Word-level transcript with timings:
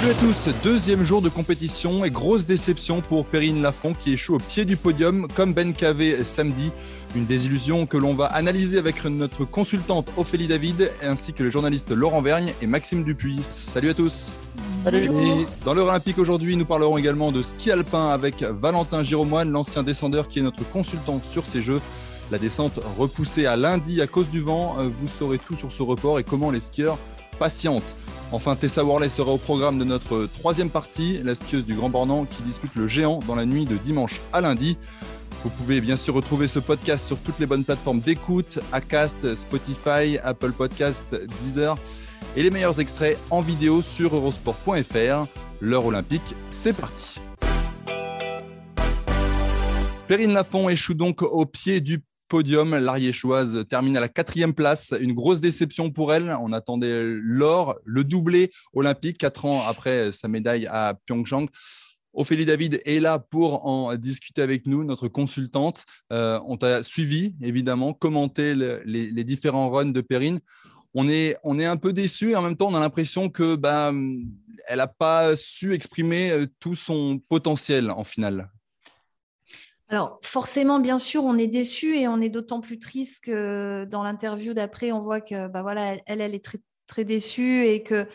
Salut 0.00 0.12
à 0.12 0.14
tous, 0.14 0.48
deuxième 0.64 1.04
jour 1.04 1.20
de 1.20 1.28
compétition 1.28 2.06
et 2.06 2.10
grosse 2.10 2.46
déception 2.46 3.02
pour 3.02 3.26
Perrine 3.26 3.60
Lafont 3.60 3.92
qui 3.92 4.14
échoue 4.14 4.36
au 4.36 4.38
pied 4.38 4.64
du 4.64 4.78
podium 4.78 5.28
comme 5.36 5.52
Ben 5.52 5.74
Cavé 5.74 6.24
samedi. 6.24 6.72
Une 7.14 7.26
désillusion 7.26 7.84
que 7.84 7.98
l'on 7.98 8.14
va 8.14 8.24
analyser 8.24 8.78
avec 8.78 9.04
notre 9.04 9.44
consultante 9.44 10.10
Ophélie 10.16 10.48
David 10.48 10.90
ainsi 11.02 11.34
que 11.34 11.42
le 11.42 11.50
journaliste 11.50 11.90
Laurent 11.90 12.22
Vergne 12.22 12.54
et 12.62 12.66
Maxime 12.66 13.04
Dupuis. 13.04 13.40
Salut 13.42 13.90
à 13.90 13.94
tous. 13.94 14.32
Salut. 14.84 15.10
Dans 15.66 15.74
l'heure 15.74 15.88
olympique 15.88 16.16
aujourd'hui, 16.16 16.56
nous 16.56 16.64
parlerons 16.64 16.96
également 16.96 17.30
de 17.30 17.42
ski 17.42 17.70
alpin 17.70 18.08
avec 18.08 18.42
Valentin 18.42 19.04
Giromoine, 19.04 19.50
l'ancien 19.50 19.82
descendeur 19.82 20.28
qui 20.28 20.38
est 20.38 20.42
notre 20.42 20.66
consultant 20.70 21.20
sur 21.22 21.44
ces 21.44 21.60
jeux. 21.60 21.82
La 22.30 22.38
descente 22.38 22.80
repoussée 22.96 23.44
à 23.44 23.54
lundi 23.54 24.00
à 24.00 24.06
cause 24.06 24.30
du 24.30 24.40
vent. 24.40 24.76
Vous 24.78 25.08
saurez 25.08 25.36
tout 25.38 25.56
sur 25.56 25.70
ce 25.70 25.82
report 25.82 26.18
et 26.18 26.24
comment 26.24 26.50
les 26.50 26.60
skieurs 26.60 26.96
patientent. 27.38 27.96
Enfin, 28.32 28.54
Tessa 28.54 28.84
Worley 28.84 29.08
sera 29.08 29.32
au 29.32 29.38
programme 29.38 29.76
de 29.76 29.84
notre 29.84 30.28
troisième 30.38 30.70
partie, 30.70 31.20
la 31.24 31.34
skieuse 31.34 31.66
du 31.66 31.74
Grand 31.74 31.88
Bornand 31.90 32.26
qui 32.26 32.42
dispute 32.42 32.74
le 32.76 32.86
géant 32.86 33.18
dans 33.26 33.34
la 33.34 33.44
nuit 33.44 33.64
de 33.64 33.76
dimanche 33.76 34.20
à 34.32 34.40
lundi. 34.40 34.78
Vous 35.42 35.50
pouvez 35.50 35.80
bien 35.80 35.96
sûr 35.96 36.14
retrouver 36.14 36.46
ce 36.46 36.60
podcast 36.60 37.04
sur 37.04 37.18
toutes 37.18 37.40
les 37.40 37.46
bonnes 37.46 37.64
plateformes 37.64 38.00
d'écoute, 38.00 38.60
Acast, 38.70 39.34
Spotify, 39.34 40.18
Apple 40.22 40.52
Podcast, 40.52 41.08
Deezer 41.40 41.74
et 42.36 42.44
les 42.44 42.50
meilleurs 42.50 42.78
extraits 42.78 43.18
en 43.30 43.40
vidéo 43.40 43.82
sur 43.82 44.14
eurosport.fr. 44.14 45.26
L'heure 45.60 45.86
olympique, 45.86 46.36
c'est 46.50 46.76
parti. 46.76 47.16
Perrine 50.06 50.32
Lafont 50.32 50.68
échoue 50.68 50.94
donc 50.94 51.22
au 51.22 51.46
pied 51.46 51.80
du 51.80 52.00
podium. 52.30 52.74
L'Ariéchoise 52.74 53.66
termine 53.68 53.98
à 53.98 54.00
la 54.00 54.08
quatrième 54.08 54.54
place. 54.54 54.94
Une 54.98 55.12
grosse 55.12 55.40
déception 55.40 55.90
pour 55.90 56.14
elle. 56.14 56.34
On 56.40 56.54
attendait 56.54 57.02
l'or, 57.04 57.78
le 57.84 58.04
doublé 58.04 58.50
olympique, 58.72 59.18
quatre 59.18 59.44
ans 59.44 59.62
après 59.66 60.12
sa 60.12 60.28
médaille 60.28 60.66
à 60.66 60.94
Pyeongchang. 61.04 61.48
Ophélie 62.12 62.46
David 62.46 62.80
est 62.86 63.00
là 63.00 63.18
pour 63.18 63.66
en 63.66 63.94
discuter 63.96 64.42
avec 64.42 64.66
nous, 64.66 64.84
notre 64.84 65.08
consultante. 65.08 65.84
Euh, 66.12 66.40
on 66.46 66.56
t'a 66.56 66.82
suivi, 66.82 67.34
évidemment, 67.40 67.92
commenté 67.92 68.54
le, 68.54 68.82
les, 68.84 69.10
les, 69.10 69.24
différents 69.24 69.70
runs 69.70 69.92
de 69.92 70.00
Perrine. 70.00 70.40
On 70.94 71.08
est, 71.08 71.36
on 71.44 71.58
est 71.58 71.66
un 71.66 71.76
peu 71.76 71.92
déçu 71.92 72.30
et 72.30 72.36
en 72.36 72.42
même 72.42 72.56
temps, 72.56 72.68
on 72.68 72.74
a 72.74 72.80
l'impression 72.80 73.28
que 73.28 73.54
bah, 73.54 73.92
elle 74.66 74.78
n'a 74.78 74.88
pas 74.88 75.36
su 75.36 75.72
exprimer 75.72 76.30
euh, 76.30 76.46
tout 76.58 76.74
son 76.74 77.20
potentiel 77.28 77.90
en 77.90 78.02
finale. 78.02 78.50
Alors, 79.90 80.20
forcément, 80.22 80.78
bien 80.78 80.98
sûr, 80.98 81.24
on 81.24 81.36
est 81.36 81.48
déçu 81.48 81.96
et 81.98 82.06
on 82.06 82.20
est 82.20 82.28
d'autant 82.28 82.60
plus 82.60 82.78
triste 82.78 83.24
que 83.24 83.84
dans 83.86 84.04
l'interview 84.04 84.54
d'après, 84.54 84.92
on 84.92 85.00
voit 85.00 85.20
que 85.20 85.48
bah, 85.48 85.62
voilà, 85.62 85.96
elle, 86.06 86.20
est 86.20 86.44
très, 86.86 87.04
déçue 87.04 87.64
et 87.64 87.82
que 87.82 88.06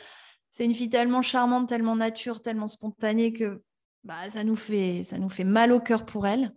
c'est 0.52 0.64
une 0.64 0.74
fille 0.74 0.90
tellement 0.90 1.22
charmante, 1.22 1.68
tellement 1.68 1.98
nature, 1.98 2.42
tellement 2.42 2.68
spontanée 2.68 3.34
que 3.34 3.62
bah, 4.06 4.30
ça, 4.30 4.46
nous 4.46 4.56
fait, 4.56 5.02
nous 5.20 5.28
fait 5.28 5.44
mal 5.44 5.74
au 5.74 5.82
cœur 5.82 6.06
pour 6.06 6.26
elle. 6.26 6.54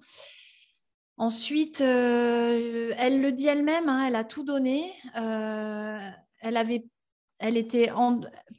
Ensuite, 1.16 1.80
euh, 1.80 2.92
elle 2.96 3.20
le 3.20 3.32
dit 3.32 3.48
elle-même, 3.48 3.88
hein, 3.88 4.06
elle 4.06 4.14
a 4.14 4.22
tout 4.22 4.44
donné. 4.44 4.92
Euh, 5.16 5.98
elle 6.38 6.56
avait 6.56 6.84
elle 7.38 7.56
était 7.56 7.90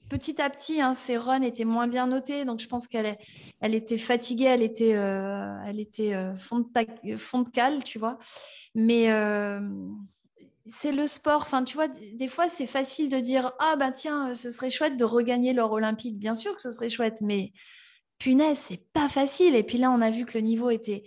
petit 0.09 0.41
à 0.41 0.49
petit, 0.49 0.81
hein, 0.81 0.93
ses 0.93 1.17
runs 1.17 1.41
étaient 1.41 1.65
moins 1.65 1.87
bien 1.87 2.07
notés, 2.07 2.45
donc 2.45 2.59
je 2.59 2.67
pense 2.67 2.87
qu'elle 2.87 3.17
elle 3.61 3.75
était 3.75 3.97
fatiguée, 3.97 4.45
elle 4.45 4.63
était, 4.63 4.95
euh, 4.95 5.55
euh, 5.99 6.35
fond, 6.35 6.59
de 6.59 7.15
fond, 7.17 7.41
de 7.41 7.49
cale, 7.49 7.83
tu 7.83 7.99
vois. 7.99 8.17
Mais 8.75 9.11
euh, 9.11 9.59
c'est 10.65 10.91
le 10.91 11.07
sport, 11.07 11.41
enfin, 11.41 11.63
tu 11.63 11.75
vois, 11.75 11.87
des 11.87 12.27
fois 12.27 12.47
c'est 12.47 12.65
facile 12.65 13.09
de 13.09 13.19
dire 13.19 13.51
ah 13.59 13.75
ben 13.77 13.91
tiens, 13.91 14.33
ce 14.33 14.49
serait 14.49 14.69
chouette 14.69 14.97
de 14.97 15.03
regagner 15.03 15.53
l'or 15.53 15.71
olympique, 15.71 16.17
bien 16.17 16.33
sûr 16.33 16.55
que 16.55 16.61
ce 16.61 16.71
serait 16.71 16.89
chouette, 16.89 17.21
mais 17.21 17.51
punaise, 18.17 18.57
c'est 18.57 18.83
pas 18.93 19.09
facile. 19.09 19.55
Et 19.55 19.63
puis 19.63 19.77
là, 19.77 19.91
on 19.91 20.01
a 20.01 20.09
vu 20.11 20.25
que 20.25 20.37
le 20.37 20.43
niveau 20.43 20.69
était 20.69 21.03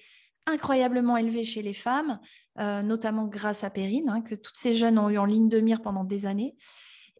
incroyablement 0.46 1.16
élevé 1.16 1.44
chez 1.44 1.62
les 1.62 1.74
femmes, 1.74 2.18
notamment 2.56 3.26
grâce 3.26 3.64
à 3.64 3.70
Perrine, 3.70 4.08
hein, 4.08 4.22
que 4.22 4.34
toutes 4.34 4.56
ces 4.56 4.74
jeunes 4.74 4.98
ont 4.98 5.08
eu 5.08 5.18
en 5.18 5.24
ligne 5.24 5.48
de 5.48 5.60
mire 5.60 5.82
pendant 5.82 6.04
des 6.04 6.26
années. 6.26 6.56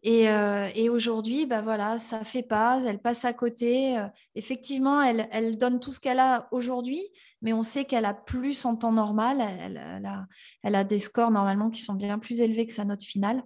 Et, 0.05 0.29
euh, 0.29 0.69
et 0.75 0.89
aujourd'hui, 0.89 1.45
bah 1.45 1.61
voilà, 1.61 1.97
ça 1.97 2.25
fait 2.25 2.43
pas, 2.43 2.83
elle 2.85 2.99
passe 2.99 3.23
à 3.23 3.31
côté. 3.31 3.97
Euh, 3.97 4.07
effectivement, 4.35 5.01
elle, 5.01 5.57
donne 5.57 5.79
tout 5.79 5.93
ce 5.93 6.01
qu'elle 6.01 6.19
a 6.19 6.49
aujourd'hui, 6.51 7.01
mais 7.41 7.53
on 7.53 7.61
sait 7.61 7.85
qu'elle 7.85 8.03
a 8.03 8.13
plus 8.13 8.65
en 8.65 8.75
temps 8.75 8.91
normal. 8.91 9.39
Elle, 9.39 10.75
a, 10.75 10.83
des 10.83 10.99
scores 10.99 11.31
normalement 11.31 11.69
qui 11.69 11.81
sont 11.81 11.93
bien 11.93 12.19
plus 12.19 12.41
élevés 12.41 12.67
que 12.67 12.73
sa 12.73 12.83
note 12.83 13.01
finale. 13.01 13.43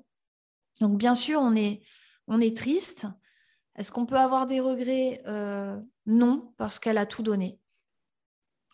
Donc, 0.82 0.98
bien 0.98 1.14
sûr, 1.14 1.40
on 1.42 1.56
est, 1.56 1.84
est 2.42 2.58
triste. 2.58 3.06
Est-ce 3.76 3.92
qu'on 3.92 4.08
peut 4.08 4.18
avoir 4.18 4.48
des 4.48 4.60
regrets? 4.60 5.22
Euh, 5.28 5.80
Non, 6.08 6.54
parce 6.58 6.80
qu'elle 6.80 6.98
a 6.98 7.06
tout 7.06 7.22
donné. 7.22 7.60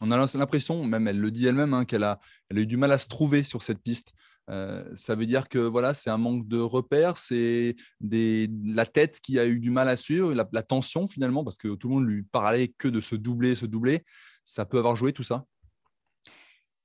On 0.05 0.11
a 0.11 0.17
l'impression, 0.17 0.83
même 0.83 1.07
elle 1.07 1.17
le 1.17 1.31
dit 1.31 1.47
elle-même, 1.47 1.73
hein, 1.73 1.85
qu'elle 1.85 2.03
a, 2.03 2.19
eu 2.53 2.67
du 2.67 2.75
mal 2.75 2.91
à 2.91 2.97
se 2.97 3.07
trouver 3.07 3.45
sur 3.45 3.61
cette 3.61 3.81
piste. 3.81 4.11
Euh, 4.49 4.83
ça 4.93 5.15
veut 5.15 5.25
dire 5.25 5.47
que 5.47 5.59
voilà, 5.59 5.93
c'est 5.93 6.09
un 6.09 6.17
manque 6.17 6.45
de 6.45 6.59
repères, 6.59 7.17
c'est 7.17 7.77
la 8.01 8.85
tête 8.85 9.21
qui 9.21 9.39
a 9.39 9.45
eu 9.45 9.59
du 9.59 9.69
mal 9.69 9.87
à 9.87 9.95
suivre, 9.95 10.33
la, 10.33 10.45
la, 10.51 10.61
tension 10.61 11.07
finalement, 11.07 11.45
parce 11.45 11.55
que 11.55 11.73
tout 11.75 11.87
le 11.87 11.93
monde 11.93 12.09
lui 12.09 12.23
parlait 12.23 12.67
que 12.67 12.89
de 12.89 12.99
se 12.99 13.15
doubler, 13.15 13.55
se 13.55 13.65
doubler. 13.65 14.03
Ça 14.43 14.65
peut 14.65 14.77
avoir 14.77 14.97
joué 14.97 15.13
tout 15.13 15.23
ça? 15.23 15.45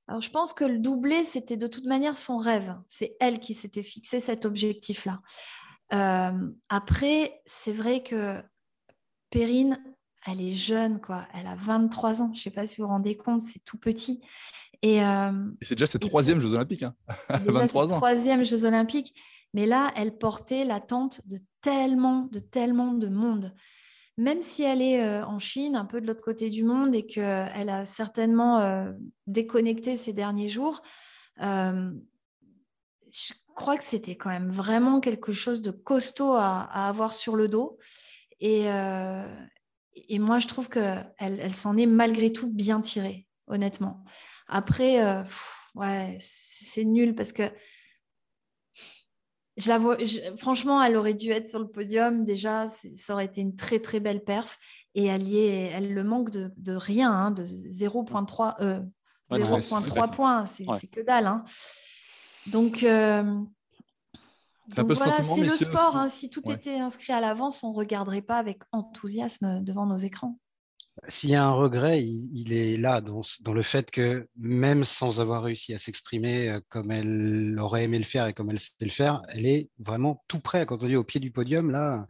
Alors, 0.07 0.21
je 0.21 0.29
pense 0.29 0.53
que 0.53 0.63
le 0.63 0.79
doublé, 0.79 1.25
c'était 1.25 1.57
de 1.57 1.67
toute 1.67 1.85
manière 1.85 2.17
son 2.17 2.37
rêve. 2.37 2.73
C'est 2.87 3.17
elle 3.19 3.41
qui 3.41 3.53
s'était 3.53 3.83
fixé 3.83 4.21
cet 4.21 4.45
objectif-là. 4.45 5.19
Euh, 5.91 6.49
après, 6.69 7.41
c'est 7.45 7.73
vrai 7.73 8.01
que 8.01 8.41
Perrine, 9.29 9.77
elle 10.25 10.41
est 10.41 10.53
jeune, 10.53 10.99
quoi. 10.99 11.27
Elle 11.33 11.47
a 11.47 11.55
23 11.55 12.21
ans. 12.21 12.31
Je 12.33 12.39
ne 12.39 12.43
sais 12.43 12.51
pas 12.51 12.65
si 12.65 12.77
vous 12.77 12.87
vous 12.87 12.93
rendez 12.93 13.15
compte, 13.15 13.41
c'est 13.41 13.63
tout 13.63 13.77
petit. 13.77 14.21
Et, 14.81 15.03
euh, 15.03 15.31
c'est 15.61 15.75
déjà 15.75 15.87
ses 15.87 15.99
troisième 15.99 16.39
Jeux 16.39 16.53
Olympiques. 16.53 16.83
Hein. 16.83 16.95
23 17.29 17.93
ans. 17.93 17.97
Troisième 17.97 18.43
Jeux 18.43 18.65
Olympiques. 18.65 19.13
Mais 19.53 19.65
là, 19.65 19.91
elle 19.95 20.17
portait 20.17 20.65
l'attente 20.65 21.21
de 21.27 21.39
tellement, 21.61 22.29
de 22.31 22.39
tellement 22.39 22.93
de 22.93 23.07
monde. 23.07 23.55
Même 24.17 24.41
si 24.41 24.63
elle 24.63 24.81
est 24.81 25.01
euh, 25.01 25.25
en 25.25 25.39
Chine, 25.39 25.75
un 25.75 25.85
peu 25.85 26.01
de 26.01 26.07
l'autre 26.07 26.21
côté 26.21 26.49
du 26.49 26.63
monde, 26.63 26.93
et 26.93 27.05
qu'elle 27.05 27.69
a 27.69 27.85
certainement 27.85 28.59
euh, 28.59 28.91
déconnecté 29.27 29.95
ces 29.95 30.13
derniers 30.13 30.49
jours, 30.49 30.81
euh, 31.41 31.91
je 33.11 33.33
crois 33.55 33.77
que 33.77 33.83
c'était 33.83 34.15
quand 34.15 34.29
même 34.29 34.51
vraiment 34.51 34.99
quelque 34.99 35.31
chose 35.31 35.61
de 35.61 35.71
costaud 35.71 36.33
à, 36.33 36.67
à 36.71 36.89
avoir 36.89 37.13
sur 37.13 37.35
le 37.35 37.47
dos. 37.47 37.79
Et, 38.39 38.71
euh, 38.71 39.25
et 40.07 40.19
moi, 40.19 40.39
je 40.39 40.47
trouve 40.47 40.69
qu'elle 40.69 41.13
elle, 41.17 41.53
s'en 41.53 41.77
est 41.77 41.85
malgré 41.85 42.31
tout 42.31 42.47
bien 42.47 42.81
tirée, 42.81 43.27
honnêtement. 43.47 44.03
Après, 44.47 45.03
euh, 45.03 45.23
ouais, 45.75 46.17
c'est 46.19 46.85
nul 46.85 47.15
parce 47.15 47.31
que 47.31 47.43
je 49.57 49.67
la 49.67 49.77
vois, 49.77 49.97
je, 49.99 50.19
franchement, 50.37 50.81
elle 50.81 50.95
aurait 50.95 51.13
dû 51.13 51.29
être 51.31 51.47
sur 51.47 51.59
le 51.59 51.67
podium. 51.67 52.23
Déjà, 52.23 52.67
ça 52.69 53.13
aurait 53.13 53.25
été 53.25 53.41
une 53.41 53.55
très, 53.55 53.79
très 53.79 53.99
belle 53.99 54.23
perf. 54.23 54.57
Et 54.95 55.05
elle, 55.05 55.27
y 55.27 55.37
est, 55.37 55.71
elle 55.73 55.93
le 55.93 56.03
manque 56.03 56.29
de, 56.29 56.51
de 56.57 56.73
rien, 56.73 57.11
hein, 57.11 57.31
de 57.31 57.43
0,3 57.43 58.55
euh, 58.61 58.79
ouais, 59.29 60.07
points. 60.11 60.45
C'est 60.45 60.65
ouais. 60.65 60.79
que 60.91 61.01
dalle. 61.01 61.27
Hein. 61.27 61.43
Donc, 62.47 62.83
euh, 62.83 63.23
c'est 64.73 64.83
voilà, 64.83 65.17
le 65.19 65.57
sport. 65.57 65.97
Hein. 65.97 66.09
Si 66.09 66.29
tout 66.29 66.47
ouais. 66.47 66.55
était 66.55 66.79
inscrit 66.79 67.13
à 67.13 67.21
l'avance, 67.21 67.63
on 67.63 67.71
ne 67.71 67.75
regarderait 67.75 68.21
pas 68.21 68.37
avec 68.37 68.61
enthousiasme 68.71 69.63
devant 69.63 69.85
nos 69.85 69.97
écrans. 69.97 70.39
S'il 71.07 71.29
y 71.29 71.35
a 71.35 71.45
un 71.45 71.53
regret, 71.53 72.03
il, 72.03 72.29
il 72.33 72.53
est 72.53 72.77
là, 72.77 72.99
dans, 72.99 73.21
dans, 73.41 73.53
le 73.53 73.63
fait 73.63 73.89
que 73.89 74.27
même 74.37 74.83
sans 74.83 75.21
avoir 75.21 75.43
réussi 75.43 75.73
à 75.73 75.79
s'exprimer 75.79 76.49
euh, 76.49 76.59
comme 76.67 76.91
elle 76.91 77.57
aurait 77.57 77.85
aimé 77.85 77.97
le 77.97 78.03
faire 78.03 78.27
et 78.27 78.33
comme 78.33 78.49
elle 78.49 78.59
sait 78.59 78.73
le 78.81 78.89
faire, 78.89 79.21
elle 79.29 79.45
est 79.45 79.69
vraiment 79.79 80.23
tout 80.27 80.39
près. 80.39 80.65
Quand 80.65 80.83
on 80.83 80.87
dit 80.87 80.97
au 80.97 81.05
pied 81.05 81.21
du 81.21 81.31
podium, 81.31 81.71
là, 81.71 82.05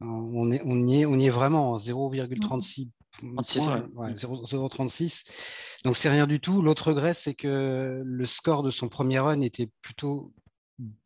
on, 0.00 0.52
est, 0.52 0.62
on, 0.64 0.86
y, 0.86 1.02
est, 1.02 1.06
on 1.06 1.18
y 1.18 1.26
est 1.26 1.30
vraiment 1.30 1.76
0,36 1.76 2.90
0,36. 3.22 5.80
Donc 5.84 5.96
c'est 5.96 6.08
rien 6.08 6.26
du 6.26 6.40
tout. 6.40 6.62
L'autre 6.62 6.88
regret, 6.88 7.14
c'est 7.14 7.34
que 7.34 8.02
le 8.04 8.26
score 8.26 8.62
de 8.62 8.70
son 8.70 8.88
premier 8.88 9.18
run 9.18 9.40
était 9.42 9.68
plutôt 9.82 10.32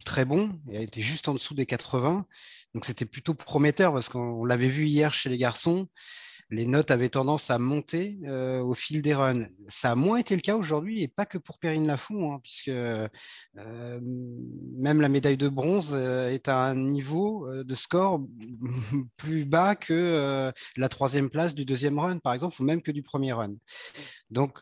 très 0.05 0.25
bon. 0.25 0.50
Il 0.69 0.76
a 0.76 0.81
été 0.81 1.00
juste 1.00 1.29
en 1.29 1.35
dessous 1.35 1.55
des 1.55 1.67
80. 1.67 2.26
Donc 2.75 2.85
c'était 2.85 3.05
plutôt 3.05 3.35
prometteur 3.35 3.93
parce 3.93 4.09
qu'on 4.09 4.44
l'avait 4.44 4.69
vu 4.69 4.87
hier 4.87 5.12
chez 5.12 5.29
les 5.29 5.38
garçons 5.38 5.88
les 6.50 6.67
notes 6.67 6.91
avaient 6.91 7.09
tendance 7.09 7.50
à 7.50 7.59
monter 7.59 8.19
euh, 8.25 8.61
au 8.61 8.75
fil 8.75 9.03
des 9.03 9.15
runs. 9.15 9.47
Ça 9.69 9.93
a 9.93 9.94
moins 9.94 10.19
été 10.19 10.35
le 10.35 10.41
cas 10.41 10.56
aujourd'hui, 10.56 11.03
et 11.03 11.09
pas 11.09 11.26
que 11.26 11.38
pour 11.38 11.59
Perrine 11.59 11.87
Lafont, 11.87 12.32
hein, 12.32 12.41
puisque 12.43 12.69
euh, 12.69 13.09
même 13.55 15.00
la 15.00 15.09
médaille 15.09 15.37
de 15.37 15.49
bronze 15.49 15.93
euh, 15.93 16.29
est 16.29 16.49
à 16.49 16.59
un 16.59 16.75
niveau 16.75 17.49
de 17.53 17.75
score 17.75 18.21
plus 19.17 19.44
bas 19.44 19.75
que 19.75 20.53
la 20.76 20.88
troisième 20.88 21.31
place 21.31 21.55
du 21.55 21.65
deuxième 21.65 21.99
run, 21.99 22.19
par 22.19 22.35
exemple, 22.35 22.61
ou 22.61 22.65
même 22.65 22.82
que 22.82 22.93
du 22.93 23.03
premier 23.03 23.32
run. 23.32 23.55
Donc, 24.31 24.59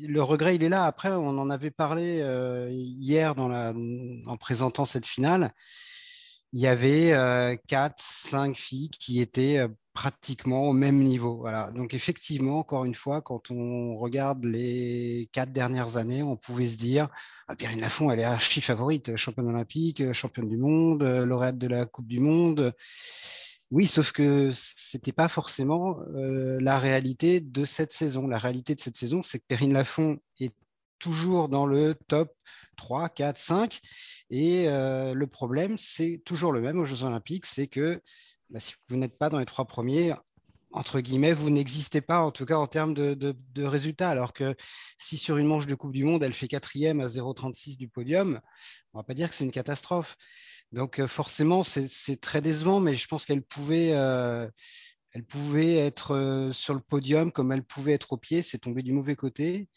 le 0.00 0.22
regret, 0.22 0.56
il 0.56 0.62
est 0.62 0.68
là. 0.68 0.84
Après, 0.84 1.10
on 1.10 1.38
en 1.38 1.50
avait 1.50 1.70
parlé 1.70 2.22
hier 2.70 3.34
en 3.38 4.36
présentant 4.38 4.84
cette 4.84 5.06
finale 5.06 5.52
il 6.52 6.60
y 6.60 6.66
avait 6.66 7.58
quatre, 7.66 8.02
cinq 8.02 8.56
filles 8.56 8.90
qui 8.90 9.20
étaient 9.20 9.66
pratiquement 9.94 10.68
au 10.68 10.72
même 10.72 10.98
niveau. 10.98 11.38
Voilà. 11.38 11.70
Donc 11.74 11.94
effectivement, 11.94 12.58
encore 12.58 12.84
une 12.84 12.94
fois, 12.94 13.22
quand 13.22 13.50
on 13.50 13.96
regarde 13.96 14.44
les 14.44 15.28
quatre 15.32 15.52
dernières 15.52 15.96
années, 15.96 16.22
on 16.22 16.36
pouvait 16.36 16.66
se 16.66 16.76
dire 16.76 17.08
ah, 17.48 17.54
Lafont, 17.78 18.10
elle 18.10 18.20
est 18.20 18.24
archi 18.24 18.60
favorite, 18.60 19.16
championne 19.16 19.48
olympique, 19.48 20.12
championne 20.12 20.48
du 20.48 20.58
monde, 20.58 21.02
lauréate 21.02 21.58
de 21.58 21.68
la 21.68 21.86
Coupe 21.86 22.06
du 22.06 22.20
Monde. 22.20 22.74
Oui, 23.72 23.86
sauf 23.86 24.12
que 24.12 24.50
c'était 24.52 25.12
pas 25.12 25.28
forcément 25.28 25.96
la 26.12 26.78
réalité 26.78 27.40
de 27.40 27.64
cette 27.64 27.90
saison. 27.90 28.28
La 28.28 28.36
réalité 28.36 28.74
de 28.74 28.80
cette 28.80 28.96
saison, 28.96 29.22
c'est 29.22 29.38
que 29.38 29.46
Perrine 29.48 29.72
Lafont 29.72 30.18
est 30.40 30.54
toujours 30.98 31.48
dans 31.48 31.64
le 31.64 31.94
top 32.06 32.34
3, 32.76 33.08
4, 33.08 33.38
5. 33.38 33.80
Et 34.28 34.66
le 34.66 35.24
problème, 35.24 35.78
c'est 35.78 36.20
toujours 36.26 36.52
le 36.52 36.60
même 36.60 36.78
aux 36.78 36.84
Jeux 36.84 37.02
Olympiques, 37.04 37.46
c'est 37.46 37.66
que 37.66 38.02
bah, 38.50 38.60
si 38.60 38.74
vous 38.90 38.96
n'êtes 38.96 39.16
pas 39.16 39.30
dans 39.30 39.38
les 39.38 39.46
trois 39.46 39.64
premiers, 39.64 40.12
entre 40.72 41.00
guillemets, 41.00 41.32
vous 41.32 41.50
n'existez 41.50 42.00
pas, 42.00 42.20
en 42.20 42.30
tout 42.30 42.44
cas 42.44 42.56
en 42.56 42.66
termes 42.66 42.94
de, 42.94 43.34
résultats. 43.64 44.10
Alors 44.10 44.32
que 44.32 44.54
si 44.98 45.16
sur 45.16 45.36
une 45.36 45.46
manche 45.46 45.66
de 45.66 45.74
Coupe 45.74 45.92
du 45.92 46.04
Monde, 46.04 46.22
elle 46.22 46.32
fait 46.32 46.48
quatrième 46.48 47.00
à 47.00 47.06
0,36 47.06 47.76
du 47.76 47.88
podium, 47.88 48.40
on 48.92 48.98
ne 48.98 49.02
va 49.02 49.04
pas 49.04 49.14
dire 49.14 49.30
que 49.30 49.34
c'est 49.34 49.44
une 49.44 49.50
catastrophe. 49.50 50.16
Donc 50.72 51.04
forcément, 51.06 51.64
c'est 51.64 52.20
très 52.20 52.40
décevant, 52.40 52.80
mais 52.80 52.94
je 52.94 53.06
pense 53.06 53.26
qu'elle 53.26 53.42
pouvait, 53.42 53.92
elle 55.14 55.24
pouvait 55.24 55.76
être 55.76 56.14
euh, 56.14 56.52
sur 56.52 56.74
le 56.74 56.80
podium 56.80 57.32
comme 57.32 57.52
elle 57.52 57.62
pouvait 57.62 57.92
être 57.92 58.14
au 58.14 58.16
pied, 58.16 58.40
c'est 58.40 58.58
tombé 58.58 58.82
du 58.82 58.92
mauvais 58.92 59.14
côté. 59.14 59.68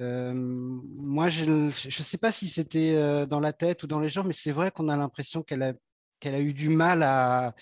Euh, 0.00 0.32
moi, 0.34 1.28
je 1.28 1.44
ne 1.44 1.70
sais 1.70 2.18
pas 2.18 2.32
si 2.32 2.48
c'était 2.48 3.26
dans 3.26 3.40
la 3.40 3.52
tête 3.52 3.82
ou 3.82 3.86
dans 3.86 4.00
les 4.00 4.08
jambes, 4.08 4.26
mais 4.26 4.32
c'est 4.32 4.52
vrai 4.52 4.70
qu'on 4.70 4.88
a 4.88 4.96
l'impression 4.96 5.42
qu'elle 5.42 5.62
a, 5.62 5.74
qu'elle 6.18 6.34
a 6.34 6.40
eu 6.40 6.54
du 6.54 6.70
mal 6.70 7.02
à, 7.02 7.54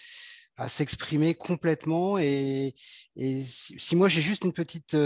s'exprimer 0.67 1.35
complètement. 1.35 2.19
Et, 2.19 2.75
si, 3.17 3.95
moi 3.95 4.09
j'ai 4.09 4.21
juste 4.21 4.45
une 4.45 4.53
petite 4.53 4.97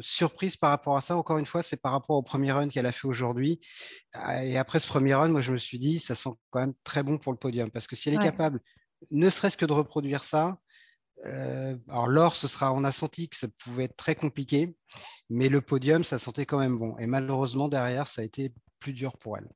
surprise 0.00 0.56
par 0.56 0.70
rapport 0.70 0.96
à 0.96 1.00
ça, 1.00 1.16
encore 1.16 1.38
une 1.38 1.46
fois, 1.46 1.62
c'est 1.62 1.80
par 1.80 1.92
rapport 1.92 2.16
au 2.16 2.22
premier 2.22 2.52
run 2.52 2.68
qu'elle 2.68 2.86
a 2.86 2.92
fait 2.92 3.06
aujourd'hui. 3.06 3.60
Et 4.42 4.58
après 4.58 4.78
ce 4.78 4.86
premier 4.86 5.14
run, 5.14 5.28
moi 5.28 5.40
je 5.40 5.52
me 5.52 5.58
suis 5.58 5.78
dit, 5.78 6.00
ça 6.00 6.14
sent 6.14 6.30
quand 6.50 6.60
même 6.60 6.74
très 6.84 7.02
bon 7.02 7.18
pour 7.18 7.32
le 7.32 7.38
podium, 7.38 7.70
parce 7.70 7.86
que 7.86 7.96
si 7.96 8.08
elle 8.08 8.16
est 8.16 8.18
capable, 8.18 8.60
ne 9.10 9.30
serait-ce 9.30 9.56
que 9.56 9.66
de 9.66 9.72
reproduire 9.72 10.24
ça, 10.24 10.58
euh, 11.24 11.76
alors 11.88 12.08
l'or, 12.08 12.36
ce 12.36 12.48
sera, 12.48 12.72
on 12.72 12.84
a 12.84 12.92
senti 12.92 13.28
que 13.28 13.36
ça 13.36 13.48
pouvait 13.64 13.84
être 13.84 13.96
très 13.96 14.14
compliqué, 14.14 14.76
mais 15.30 15.48
le 15.48 15.60
podium, 15.60 16.02
ça 16.02 16.18
sentait 16.18 16.46
quand 16.46 16.58
même 16.58 16.78
bon. 16.78 16.96
Et 16.98 17.06
malheureusement, 17.06 17.68
derrière, 17.68 18.06
ça 18.06 18.22
a 18.22 18.24
été 18.24 18.52
plus 18.78 18.92
dur 18.92 19.16
pour 19.18 19.36
elle. 19.36 19.48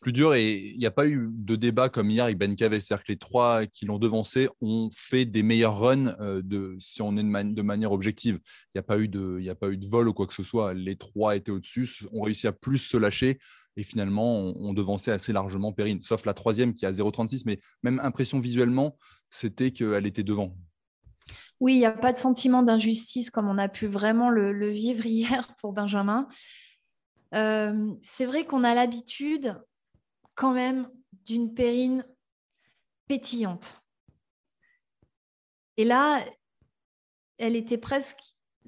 Plus 0.00 0.12
dur, 0.12 0.34
et 0.34 0.56
il 0.56 0.78
n'y 0.78 0.86
a 0.86 0.92
pas 0.92 1.08
eu 1.08 1.28
de 1.32 1.56
débat 1.56 1.88
comme 1.88 2.08
hier 2.08 2.24
avec 2.24 2.38
Ben 2.38 2.54
Cavell. 2.54 2.80
C'est-à-dire 2.80 3.04
que 3.04 3.12
les 3.12 3.18
trois 3.18 3.66
qui 3.66 3.84
l'ont 3.84 3.98
devancé 3.98 4.48
ont 4.60 4.90
fait 4.94 5.24
des 5.24 5.42
meilleurs 5.42 5.76
runs 5.76 6.14
euh, 6.20 6.40
de, 6.40 6.76
si 6.78 7.02
on 7.02 7.16
est 7.16 7.22
de, 7.22 7.62
manière 7.62 7.90
objective. 7.90 8.38
Il 8.66 8.76
n'y 8.76 8.78
a, 8.78 8.84
pas 8.84 8.98
eu 8.98 9.08
de, 9.08 9.44
a 9.48 9.54
pas 9.56 9.70
eu 9.70 9.76
de 9.76 9.86
vol 9.86 10.08
ou 10.08 10.12
quoi 10.12 10.28
que 10.28 10.34
ce 10.34 10.44
soit. 10.44 10.72
Les 10.72 10.94
trois 10.94 11.34
étaient 11.34 11.50
au-dessus, 11.50 11.88
ont 12.12 12.22
réussi 12.22 12.46
à 12.46 12.52
plus 12.52 12.78
se 12.78 12.96
lâcher 12.96 13.38
et 13.78 13.84
finalement 13.84 14.38
on, 14.56 14.72
devançait 14.72 15.12
assez 15.12 15.32
largement 15.32 15.72
Perrine, 15.72 16.02
sauf 16.02 16.26
la 16.26 16.34
troisième 16.34 16.74
qui 16.74 16.84
a 16.84 16.90
0,36, 16.90 17.42
mais 17.46 17.60
même 17.84 18.00
impression 18.00 18.40
visuellement, 18.40 18.96
c'était 19.30 19.70
qu'elle 19.70 20.04
était 20.04 20.24
devant. 20.24 20.56
Oui, 21.60 21.74
il 21.74 21.78
n'y 21.78 21.86
a 21.86 21.92
pas 21.92 22.12
de 22.12 22.18
sentiment 22.18 22.62
d'injustice 22.62 23.30
comme 23.30 23.48
on 23.48 23.56
a 23.56 23.68
pu 23.68 23.86
vraiment 23.86 24.30
le, 24.30 24.68
vivre 24.68 25.06
hier 25.06 25.48
pour 25.60 25.72
Benjamin. 25.72 26.28
Euh, 27.34 27.92
c'est 28.02 28.26
vrai 28.26 28.44
qu'on 28.46 28.64
a 28.64 28.74
l'habitude 28.74 29.56
quand 30.38 30.52
même 30.52 30.88
d'une 31.26 31.52
Perrine 31.52 32.06
pétillante. 33.08 33.82
Et 35.76 35.84
là, 35.84 36.24
elle 37.38 37.56
était 37.56 37.76
presque, 37.76 38.20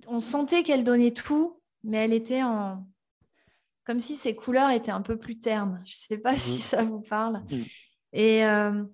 on 0.09 0.19
sentait 0.19 0.65
qu'elle 0.65 0.83
donnait 0.83 1.13
tout, 1.13 1.63
mais 1.85 1.99
elle 1.99 2.13
était 2.13 2.43
en, 2.43 2.85
comme 3.85 4.01
si 4.01 4.17
ses 4.17 4.35
couleurs 4.35 4.71
étaient 4.71 4.91
un 4.91 5.01
peu 5.01 5.17
plus 5.17 5.39
ternes. 5.39 5.81
Je 5.87 5.93
ne 5.93 6.17
sais 6.17 6.19
pas 6.19 6.37
si 6.37 6.57
mhm. 6.57 6.61
ça 6.61 6.85
vous 6.85 7.01
parle. 7.01 7.45
Mhm. 7.51 7.65
Euh, 8.17 8.85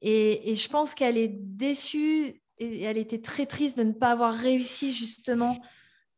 et, 0.00 0.52
et, 0.52 0.54
je 0.54 0.68
pense 0.68 0.94
qu'elle 0.94 1.18
est 1.18 1.34
déçue 1.34 2.40
et 2.58 2.82
elle 2.82 2.96
était 2.96 3.20
très 3.20 3.46
triste 3.46 3.76
de 3.76 3.82
ne 3.82 3.92
pas 3.92 4.12
avoir 4.12 4.32
réussi 4.32 4.92
justement 4.92 5.58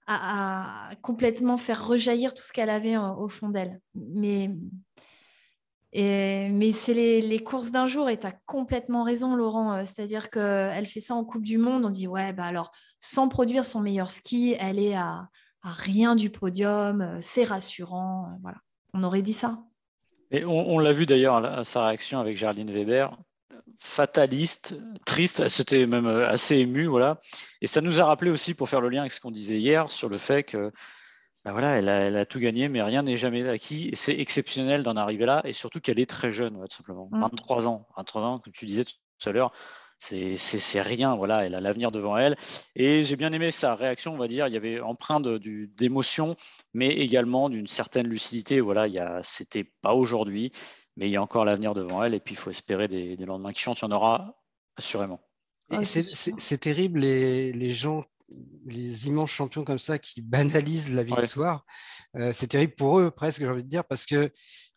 à, 0.06 0.90
complètement 1.00 1.56
faire 1.56 1.86
rejaillir 1.86 2.34
tout 2.34 2.42
ce 2.42 2.52
qu'elle 2.52 2.68
avait 2.68 2.98
au 2.98 3.28
fond 3.28 3.48
d'elle. 3.48 3.80
Mais, 3.94 4.50
mais 5.94 6.72
c'est 6.72 6.94
les, 6.94 7.42
courses 7.42 7.70
d'un 7.70 7.86
jour 7.86 8.08
et 8.08 8.18
tu 8.18 8.26
as 8.26 8.32
complètement 8.46 9.02
raison, 9.02 9.34
Laurent. 9.34 9.74
Euh, 9.74 9.82
c'est-à-dire 9.84 10.30
qu'elle 10.30 10.86
fait 10.86 11.00
ça 11.00 11.14
en 11.14 11.24
Coupe 11.24 11.42
du 11.42 11.58
Monde. 11.58 11.84
On 11.84 11.90
dit, 11.90 12.08
ouais, 12.08 12.32
bah 12.32 12.44
alors, 12.44 12.72
sans 13.00 13.28
produire 13.28 13.64
son 13.64 13.80
meilleur 13.80 14.10
ski, 14.10 14.56
elle 14.58 14.78
est 14.78 14.94
à, 14.94 15.28
rien 15.62 16.16
du 16.16 16.30
podium, 16.30 17.00
euh, 17.02 17.18
c'est 17.20 17.44
rassurant. 17.44 18.26
Euh, 18.26 18.36
voilà, 18.42 18.58
on 18.94 19.02
aurait 19.02 19.22
dit 19.22 19.32
ça. 19.32 19.58
On, 20.46 20.78
l'a 20.78 20.94
vu 20.94 21.04
d'ailleurs 21.04 21.44
à 21.44 21.62
sa 21.66 21.86
réaction 21.86 22.18
avec 22.18 22.38
Gerline 22.38 22.70
Weber, 22.70 23.14
fataliste, 23.78 24.74
triste, 25.04 25.46
c'était 25.50 25.86
même 25.86 26.06
assez 26.06 26.56
ému, 26.56 26.86
voilà. 26.86 27.20
Et 27.60 27.66
ça 27.66 27.82
nous 27.82 28.00
a 28.00 28.06
rappelé 28.06 28.30
aussi, 28.30 28.54
pour 28.54 28.70
faire 28.70 28.80
le 28.80 28.88
lien 28.88 29.02
avec 29.02 29.12
ce 29.12 29.20
qu'on 29.20 29.30
disait 29.30 29.58
hier, 29.58 29.90
sur 29.90 30.08
le 30.08 30.16
fait 30.16 30.42
que 30.42 30.72
bah 31.44 31.50
voilà, 31.50 31.78
elle 31.78 32.16
a, 32.16 32.24
tout 32.24 32.38
gagné, 32.38 32.68
mais 32.68 32.82
rien 32.82 33.02
n'est 33.02 33.16
jamais 33.16 33.48
acquis. 33.48 33.88
Et 33.88 33.96
c'est 33.96 34.18
exceptionnel 34.18 34.84
d'en 34.84 34.94
arriver 34.94 35.26
là, 35.26 35.42
et 35.44 35.52
surtout 35.52 35.80
qu'elle 35.80 35.98
est 35.98 36.08
très 36.08 36.30
jeune, 36.30 36.54
tout 36.68 36.76
simplement. 36.76 37.08
23 37.10 37.62
mm. 37.62 37.66
ans, 37.66 37.88
23 37.96 38.22
ans, 38.22 38.38
comme 38.38 38.52
tu 38.52 38.64
disais 38.64 38.84
tout 38.84 39.28
à 39.28 39.32
l'heure, 39.32 39.52
c'est 39.98 40.82
rien, 40.82 41.16
voilà, 41.16 41.44
elle 41.44 41.54
a 41.54 41.60
l'avenir 41.60 41.90
devant 41.90 42.16
elle. 42.16 42.36
Et 42.76 43.02
j'ai 43.02 43.16
bien 43.16 43.32
aimé 43.32 43.50
sa 43.50 43.74
réaction, 43.74 44.14
on 44.14 44.18
va 44.18 44.28
dire, 44.28 44.46
il 44.48 44.54
y 44.54 44.56
avait 44.56 44.80
empreint 44.80 45.20
d'émotion, 45.20 46.36
mais 46.74 46.88
également 46.88 47.48
d'une 47.48 47.66
certaine 47.66 48.06
lucidité. 48.06 48.60
Voilà, 48.60 49.20
c'était 49.22 49.64
pas 49.64 49.94
aujourd'hui, 49.94 50.52
mais 50.96 51.08
il 51.08 51.12
y 51.12 51.16
a 51.16 51.22
encore 51.22 51.44
l'avenir 51.44 51.74
devant 51.74 52.02
elle, 52.04 52.14
et 52.14 52.20
puis 52.20 52.34
il 52.34 52.38
faut 52.38 52.50
espérer 52.50 52.88
des, 52.88 53.16
lendemains 53.16 53.52
qui 53.52 53.60
chantent, 53.60 53.80
il 53.80 53.84
y 53.84 53.88
en 53.88 53.92
aura 53.92 54.42
assurément. 54.76 55.20
Ah, 55.70 55.84
c'est 55.84 56.58
terrible 56.58 57.00
les, 57.00 57.52
les 57.52 57.70
gens 57.70 58.04
les 58.66 59.06
immenses 59.08 59.30
champions 59.30 59.64
comme 59.64 59.78
ça 59.78 59.98
qui 59.98 60.22
banalisent 60.22 60.92
la 60.92 61.02
victoire, 61.02 61.64
euh, 62.16 62.32
c'est 62.34 62.48
terrible 62.48 62.74
pour 62.74 62.98
eux 62.98 63.10
presque, 63.10 63.40
j'ai 63.40 63.48
envie 63.48 63.64
de 63.64 63.68
dire, 63.68 63.84
parce 63.84 64.06
que 64.06 64.30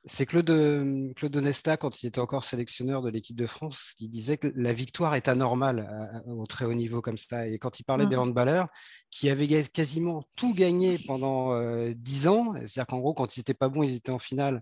c'est 0.08 0.28
Claude, 0.28 0.50
euh, 0.52 1.12
Claude 1.16 1.36
Onesta, 1.36 1.78
quand 1.78 2.04
il 2.04 2.08
était 2.08 2.20
encore 2.20 2.44
sélectionneur 2.44 3.02
de 3.02 3.10
l'équipe 3.10 3.36
de 3.36 3.48
France, 3.48 3.94
qui 3.98 4.08
disait 4.08 4.38
que 4.38 4.52
la 4.56 4.72
victoire 4.72 5.16
est 5.16 5.28
anormale 5.28 5.88
euh, 6.28 6.32
au 6.32 6.46
très 6.46 6.66
haut 6.66 6.76
niveau 6.76 7.02
comme 7.02 7.18
ça. 7.18 7.48
Et 7.48 7.58
quand 7.58 7.80
il 7.80 7.84
parlait 7.84 8.06
des 8.06 8.16
mmh. 8.16 8.20
handballeurs, 8.20 8.68
qui 9.10 9.30
avaient 9.30 9.48
quasiment 9.64 10.24
tout 10.36 10.54
gagné 10.54 11.00
pendant 11.08 11.58
dix 11.94 12.28
ans, 12.28 12.54
c'est-à-dire 12.54 12.86
qu'en 12.86 13.00
gros, 13.00 13.14
quand 13.14 13.36
ils 13.36 13.40
n'étaient 13.40 13.54
pas 13.54 13.70
bons, 13.70 13.84
ils 13.84 13.96
étaient 13.96 14.12
en 14.12 14.20
finale, 14.20 14.62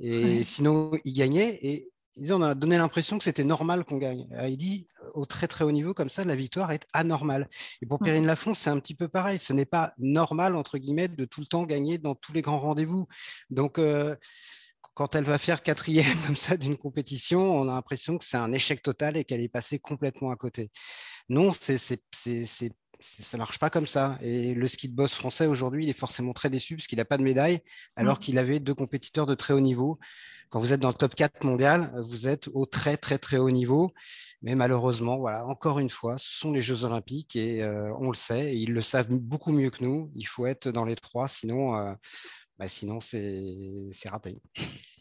et 0.00 0.44
sinon, 0.44 0.92
ils 1.04 1.14
gagnaient. 1.14 1.58
Et 1.62 1.90
on 2.30 2.42
a 2.42 2.54
donné 2.54 2.78
l'impression 2.78 3.18
que 3.18 3.24
c'était 3.24 3.44
normal 3.44 3.84
qu'on 3.84 3.98
gagne. 3.98 4.28
il 4.46 4.56
dit, 4.56 4.88
au 5.14 5.26
très 5.26 5.48
très 5.48 5.64
haut 5.64 5.72
niveau, 5.72 5.94
comme 5.94 6.10
ça, 6.10 6.24
la 6.24 6.36
victoire 6.36 6.72
est 6.72 6.86
anormale. 6.92 7.48
Et 7.82 7.86
pour 7.86 7.98
Perrine 7.98 8.26
Lafont, 8.26 8.54
c'est 8.54 8.70
un 8.70 8.78
petit 8.80 8.94
peu 8.94 9.08
pareil. 9.08 9.38
Ce 9.38 9.52
n'est 9.52 9.66
pas 9.66 9.92
normal, 9.98 10.56
entre 10.56 10.78
guillemets, 10.78 11.08
de 11.08 11.24
tout 11.24 11.40
le 11.40 11.46
temps 11.46 11.64
gagner 11.64 11.98
dans 11.98 12.14
tous 12.14 12.32
les 12.32 12.42
grands 12.42 12.60
rendez-vous. 12.60 13.06
Donc, 13.50 13.78
euh, 13.78 14.16
quand 14.94 15.14
elle 15.14 15.24
va 15.24 15.38
faire 15.38 15.62
quatrième 15.62 16.06
comme 16.26 16.36
ça 16.36 16.56
d'une 16.56 16.76
compétition, 16.76 17.58
on 17.58 17.68
a 17.68 17.74
l'impression 17.74 18.18
que 18.18 18.24
c'est 18.24 18.36
un 18.36 18.52
échec 18.52 18.82
total 18.82 19.16
et 19.16 19.24
qu'elle 19.24 19.40
est 19.40 19.48
passée 19.48 19.78
complètement 19.78 20.30
à 20.30 20.36
côté. 20.36 20.70
Non, 21.28 21.52
c'est 21.52 21.78
ça 23.00 23.36
ne 23.36 23.40
marche 23.40 23.58
pas 23.58 23.70
comme 23.70 23.86
ça. 23.86 24.18
Et 24.20 24.54
le 24.54 24.66
ski 24.68 24.88
de 24.88 24.94
boss 24.94 25.14
français 25.14 25.46
aujourd'hui, 25.46 25.84
il 25.84 25.88
est 25.88 25.98
forcément 25.98 26.32
très 26.32 26.50
déçu 26.50 26.76
parce 26.76 26.86
qu'il 26.86 26.98
n'a 26.98 27.04
pas 27.04 27.16
de 27.16 27.22
médaille, 27.22 27.60
alors 27.96 28.18
qu'il 28.18 28.38
avait 28.38 28.60
deux 28.60 28.74
compétiteurs 28.74 29.26
de 29.26 29.34
très 29.34 29.54
haut 29.54 29.60
niveau. 29.60 29.98
Quand 30.50 30.60
vous 30.60 30.72
êtes 30.72 30.80
dans 30.80 30.88
le 30.88 30.94
top 30.94 31.14
4 31.14 31.44
mondial, 31.44 31.92
vous 32.02 32.26
êtes 32.26 32.48
au 32.48 32.64
très, 32.64 32.96
très, 32.96 33.18
très 33.18 33.36
haut 33.36 33.50
niveau. 33.50 33.92
Mais 34.40 34.54
malheureusement, 34.54 35.18
voilà, 35.18 35.44
encore 35.46 35.78
une 35.78 35.90
fois, 35.90 36.16
ce 36.16 36.38
sont 36.38 36.52
les 36.52 36.62
Jeux 36.62 36.84
Olympiques 36.84 37.36
et 37.36 37.62
euh, 37.62 37.92
on 37.98 38.10
le 38.10 38.16
sait, 38.16 38.54
et 38.54 38.56
ils 38.56 38.72
le 38.72 38.80
savent 38.80 39.08
beaucoup 39.10 39.52
mieux 39.52 39.70
que 39.70 39.84
nous. 39.84 40.10
Il 40.14 40.26
faut 40.26 40.46
être 40.46 40.70
dans 40.70 40.84
les 40.84 40.94
trois, 40.94 41.28
sinon, 41.28 41.76
euh, 41.76 41.92
bah, 42.58 42.68
sinon 42.68 43.00
c'est 43.00 43.92
raté 44.06 44.40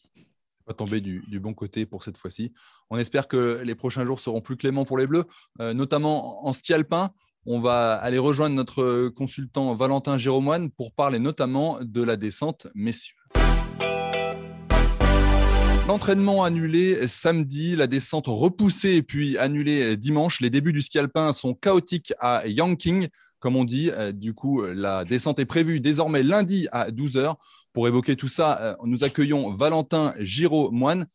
pas 0.68 0.74
tomber 0.74 1.00
du, 1.00 1.40
bon 1.40 1.54
côté 1.54 1.86
pour 1.86 2.04
cette 2.04 2.18
fois-ci. 2.18 2.54
On 2.90 2.98
espère 2.98 3.28
que 3.30 3.62
les 3.64 3.74
prochains 3.74 4.04
jours 4.04 4.20
seront 4.20 4.42
plus 4.42 4.58
cléments 4.58 4.84
pour 4.84 4.98
les 4.98 5.08
Bleus, 5.08 5.24
euh, 5.62 5.74
notamment 5.74 6.46
en 6.46 6.52
ski 6.52 6.74
alpin. 6.74 7.12
On 7.50 7.62
va 7.62 7.94
aller 7.94 8.18
rejoindre 8.18 8.58
notre 8.58 9.08
consultant 9.08 9.74
Valentin 9.74 10.18
Jérômoine 10.18 10.70
pour 10.70 10.92
parler 10.92 11.18
notamment 11.18 11.80
de 11.82 12.04
la 12.04 12.18
descente 12.18 12.68
messieurs. 12.76 13.16
L'entraînement 15.88 16.44
annulé 16.44 17.08
samedi, 17.08 17.78
la 17.78 17.88
descente 17.88 18.26
repoussée 18.28 19.02
puis 19.02 19.38
annulée 19.38 19.96
dimanche. 19.96 20.42
Les 20.42 20.50
débuts 20.50 20.74
du 20.74 20.82
ski 20.82 21.00
alpin 21.00 21.32
sont 21.32 21.54
chaotiques 21.54 22.12
à 22.20 22.46
Yanqing, 22.46 23.08
comme 23.40 23.56
on 23.56 23.64
dit. 23.64 23.92
Euh, 23.92 24.12
du 24.12 24.34
coup, 24.34 24.64
la 24.64 25.06
descente 25.06 25.40
est 25.40 25.46
prévue 25.46 25.80
désormais 25.80 26.24
lundi 26.24 26.68
à 26.74 26.92
12h. 26.92 27.36
Pour 27.72 27.88
évoquer 27.88 28.18
tout 28.18 28.28
ça, 28.28 28.60
euh, 28.60 28.76
nous 28.84 29.06
accueillons 29.06 29.54
Valentin 29.54 30.14
Giraud-Moine. 30.20 31.06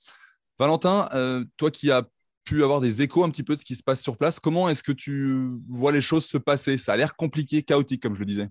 Valentin, 0.58 1.10
euh, 1.12 1.44
toi 1.58 1.70
qui 1.70 1.90
as 1.90 2.04
pu 2.44 2.62
avoir 2.62 2.80
des 2.80 3.02
échos 3.02 3.24
un 3.24 3.30
petit 3.30 3.42
peu 3.42 3.54
de 3.54 3.58
ce 3.58 3.64
qui 3.64 3.74
se 3.74 3.82
passe 3.82 4.02
sur 4.02 4.16
place, 4.16 4.40
comment 4.40 4.68
est-ce 4.68 4.82
que 4.82 4.92
tu 4.92 5.50
vois 5.68 5.92
les 5.92 6.02
choses 6.02 6.24
se 6.24 6.38
passer? 6.38 6.78
Ça 6.78 6.94
a 6.94 6.96
l'air 6.96 7.16
compliqué, 7.16 7.62
chaotique, 7.62 8.02
comme 8.02 8.14
je 8.14 8.20
le 8.20 8.26
disais. 8.26 8.48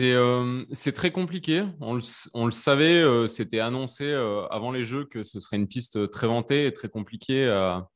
Euh, 0.00 0.64
c'est 0.72 0.92
très 0.92 1.10
compliqué. 1.10 1.64
On 1.80 1.94
le, 1.94 2.50
savait, 2.50 3.02
euh, 3.02 3.26
c'était 3.26 3.60
annoncé 3.60 4.04
euh, 4.04 4.46
avant 4.46 4.72
les 4.72 4.84
Jeux 4.84 5.04
que 5.04 5.22
ce 5.22 5.40
serait 5.40 5.56
une 5.56 5.68
piste 5.68 6.10
très 6.10 6.26
vantée 6.26 6.66
et 6.66 6.72
très 6.72 6.88
compliquée 6.88 7.46
à, 7.46 7.88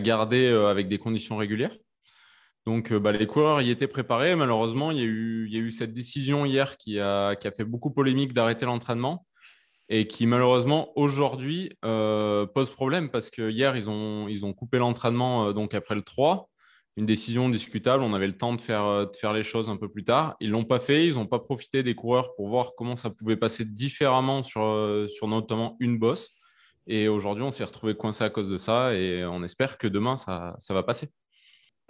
garder 0.00 0.46
avec 0.46 0.88
des 0.88 0.98
conditions 0.98 1.36
régulières. 1.36 1.76
Donc 2.64 2.92
bah, 2.92 3.12
les 3.12 3.26
coureurs 3.26 3.60
y 3.60 3.70
étaient 3.70 3.88
préparés. 3.88 4.36
Malheureusement, 4.36 4.90
il 4.90 4.98
y 4.98 5.00
a 5.00 5.04
eu, 5.04 5.70
cette 5.70 5.92
décision 5.92 6.46
hier 6.46 6.76
qui 6.78 6.98
a, 6.98 7.36
fait 7.54 7.64
beaucoup 7.64 7.90
polémique 7.90 8.32
d'arrêter 8.32 8.64
l'entraînement 8.64 9.26
et 9.94 10.06
qui 10.06 10.26
malheureusement 10.26 10.90
aujourd'hui 10.96 11.70
pose 11.82 12.70
problème 12.70 13.10
parce 13.10 13.30
que 13.30 13.50
hier 13.50 13.76
ils 13.76 13.90
ont, 13.90 14.26
ils 14.26 14.46
ont 14.46 14.52
coupé 14.54 14.78
l'entraînement 14.78 15.52
donc 15.52 15.74
après 15.74 15.94
le 15.94 16.02
3 16.02 16.48
une 16.96 17.06
décision 17.06 17.48
discutable. 17.48 18.02
On 18.02 18.14
avait 18.14 18.26
le 18.26 18.36
temps 18.36 18.54
de 18.54 18.60
faire, 18.60 18.84
euh, 18.84 19.06
de 19.06 19.16
faire 19.16 19.32
les 19.32 19.42
choses 19.42 19.68
un 19.68 19.76
peu 19.76 19.88
plus 19.88 20.04
tard. 20.04 20.36
Ils 20.40 20.50
l'ont 20.50 20.64
pas 20.64 20.80
fait. 20.80 21.06
Ils 21.06 21.14
n'ont 21.14 21.26
pas 21.26 21.38
profité 21.38 21.82
des 21.82 21.94
coureurs 21.94 22.34
pour 22.34 22.48
voir 22.48 22.72
comment 22.76 22.96
ça 22.96 23.10
pouvait 23.10 23.36
passer 23.36 23.64
différemment 23.64 24.42
sur, 24.42 24.62
euh, 24.62 25.06
sur 25.08 25.28
notamment 25.28 25.76
une 25.80 25.98
bosse. 25.98 26.30
Et 26.86 27.08
aujourd'hui, 27.08 27.44
on 27.44 27.50
s'est 27.50 27.64
retrouvé 27.64 27.94
coincé 27.94 28.24
à 28.24 28.30
cause 28.30 28.50
de 28.50 28.58
ça 28.58 28.92
et 28.94 29.24
on 29.24 29.44
espère 29.44 29.78
que 29.78 29.86
demain, 29.86 30.16
ça, 30.16 30.56
ça 30.58 30.74
va 30.74 30.82
passer. 30.82 31.08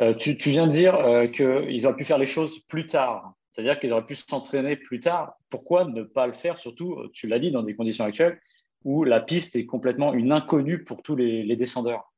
Euh, 0.00 0.14
tu, 0.14 0.37
tu, 0.37 0.50
viens 0.50 0.66
de 0.66 0.73
dire 0.73 0.99
qu'ils 1.32 1.87
auraient 1.87 1.97
pu 1.97 2.04
faire 2.04 2.18
les 2.18 2.26
choses 2.26 2.61
plus 2.68 2.87
tard. 2.87 3.32
C'est-à-dire 3.52 3.78
qu'ils 3.78 3.92
auraient 3.92 4.06
pu 4.06 4.16
s'entraîner 4.16 4.76
plus 4.76 4.99
tard. 4.99 5.35
Pourquoi 5.50 5.85
ne 5.85 6.02
pas 6.02 6.26
le 6.26 6.32
faire, 6.32 6.59
surtout, 6.59 6.99
tu 7.12 7.28
l'as 7.28 7.38
dit, 7.38 7.52
dans 7.52 7.62
des 7.62 7.76
conditions 7.76 8.04
actuelles 8.04 8.40
où 8.85 9.04
la 9.04 9.21
piste 9.21 9.56
est 9.56 9.66
complètement 9.66 10.12
une 10.12 10.32
inconnue 10.32 10.85
pour 10.85 11.02
tous 11.02 11.16
les, 11.16 11.56
descendeurs 11.56 12.12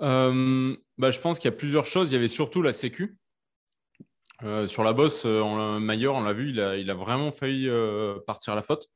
euh, 0.00 0.76
bah, 0.98 1.10
Je 1.10 1.20
pense 1.20 1.38
qu'il 1.38 1.50
y 1.50 1.54
a 1.54 1.56
plusieurs 1.56 1.86
choses. 1.86 2.10
Il 2.10 2.14
y 2.14 2.18
avait 2.18 2.28
surtout 2.28 2.62
la 2.62 2.72
Sécu. 2.72 3.16
Euh, 4.42 4.66
sur 4.66 4.82
la 4.82 4.92
bosse, 4.92 5.22
euh, 5.26 5.78
Maillard, 5.78 6.14
on 6.14 6.22
l'a 6.22 6.32
vu, 6.32 6.50
il 6.50 6.60
a, 6.60 6.94
vraiment 6.94 7.30
failli 7.32 7.68
partir 8.26 8.52
à 8.52 8.56
la 8.56 8.62
faute. 8.62 8.88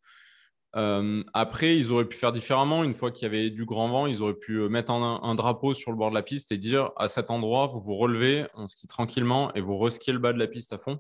après, 0.72 1.76
ils 1.76 1.92
auraient 1.92 2.08
pu 2.08 2.16
faire 2.16 2.32
différemment. 2.32 2.82
Une 2.82 2.94
fois 2.94 3.12
qu'il 3.12 3.22
y 3.22 3.26
avait 3.26 3.50
du 3.50 3.64
grand 3.64 3.88
vent, 3.88 4.06
ils 4.06 4.22
auraient 4.22 4.34
pu 4.34 4.68
mettre 4.68 4.90
un, 4.90 5.34
drapeau 5.36 5.74
sur 5.74 5.92
le 5.92 5.96
bord 5.96 6.10
de 6.10 6.14
la 6.14 6.22
piste 6.22 6.50
et 6.50 6.58
dire 6.58 6.90
à 6.96 7.08
cet 7.08 7.30
endroit, 7.30 7.68
vous 7.68 7.80
vous 7.80 7.96
relevez, 7.96 8.46
on 8.54 8.66
skie 8.66 8.88
tranquillement 8.88 9.54
et 9.54 9.60
vous 9.60 9.78
reskiez 9.78 10.12
le 10.12 10.18
bas 10.18 10.32
de 10.32 10.38
la 10.38 10.48
piste 10.48 10.72
à 10.72 10.78
fond. 10.78 10.98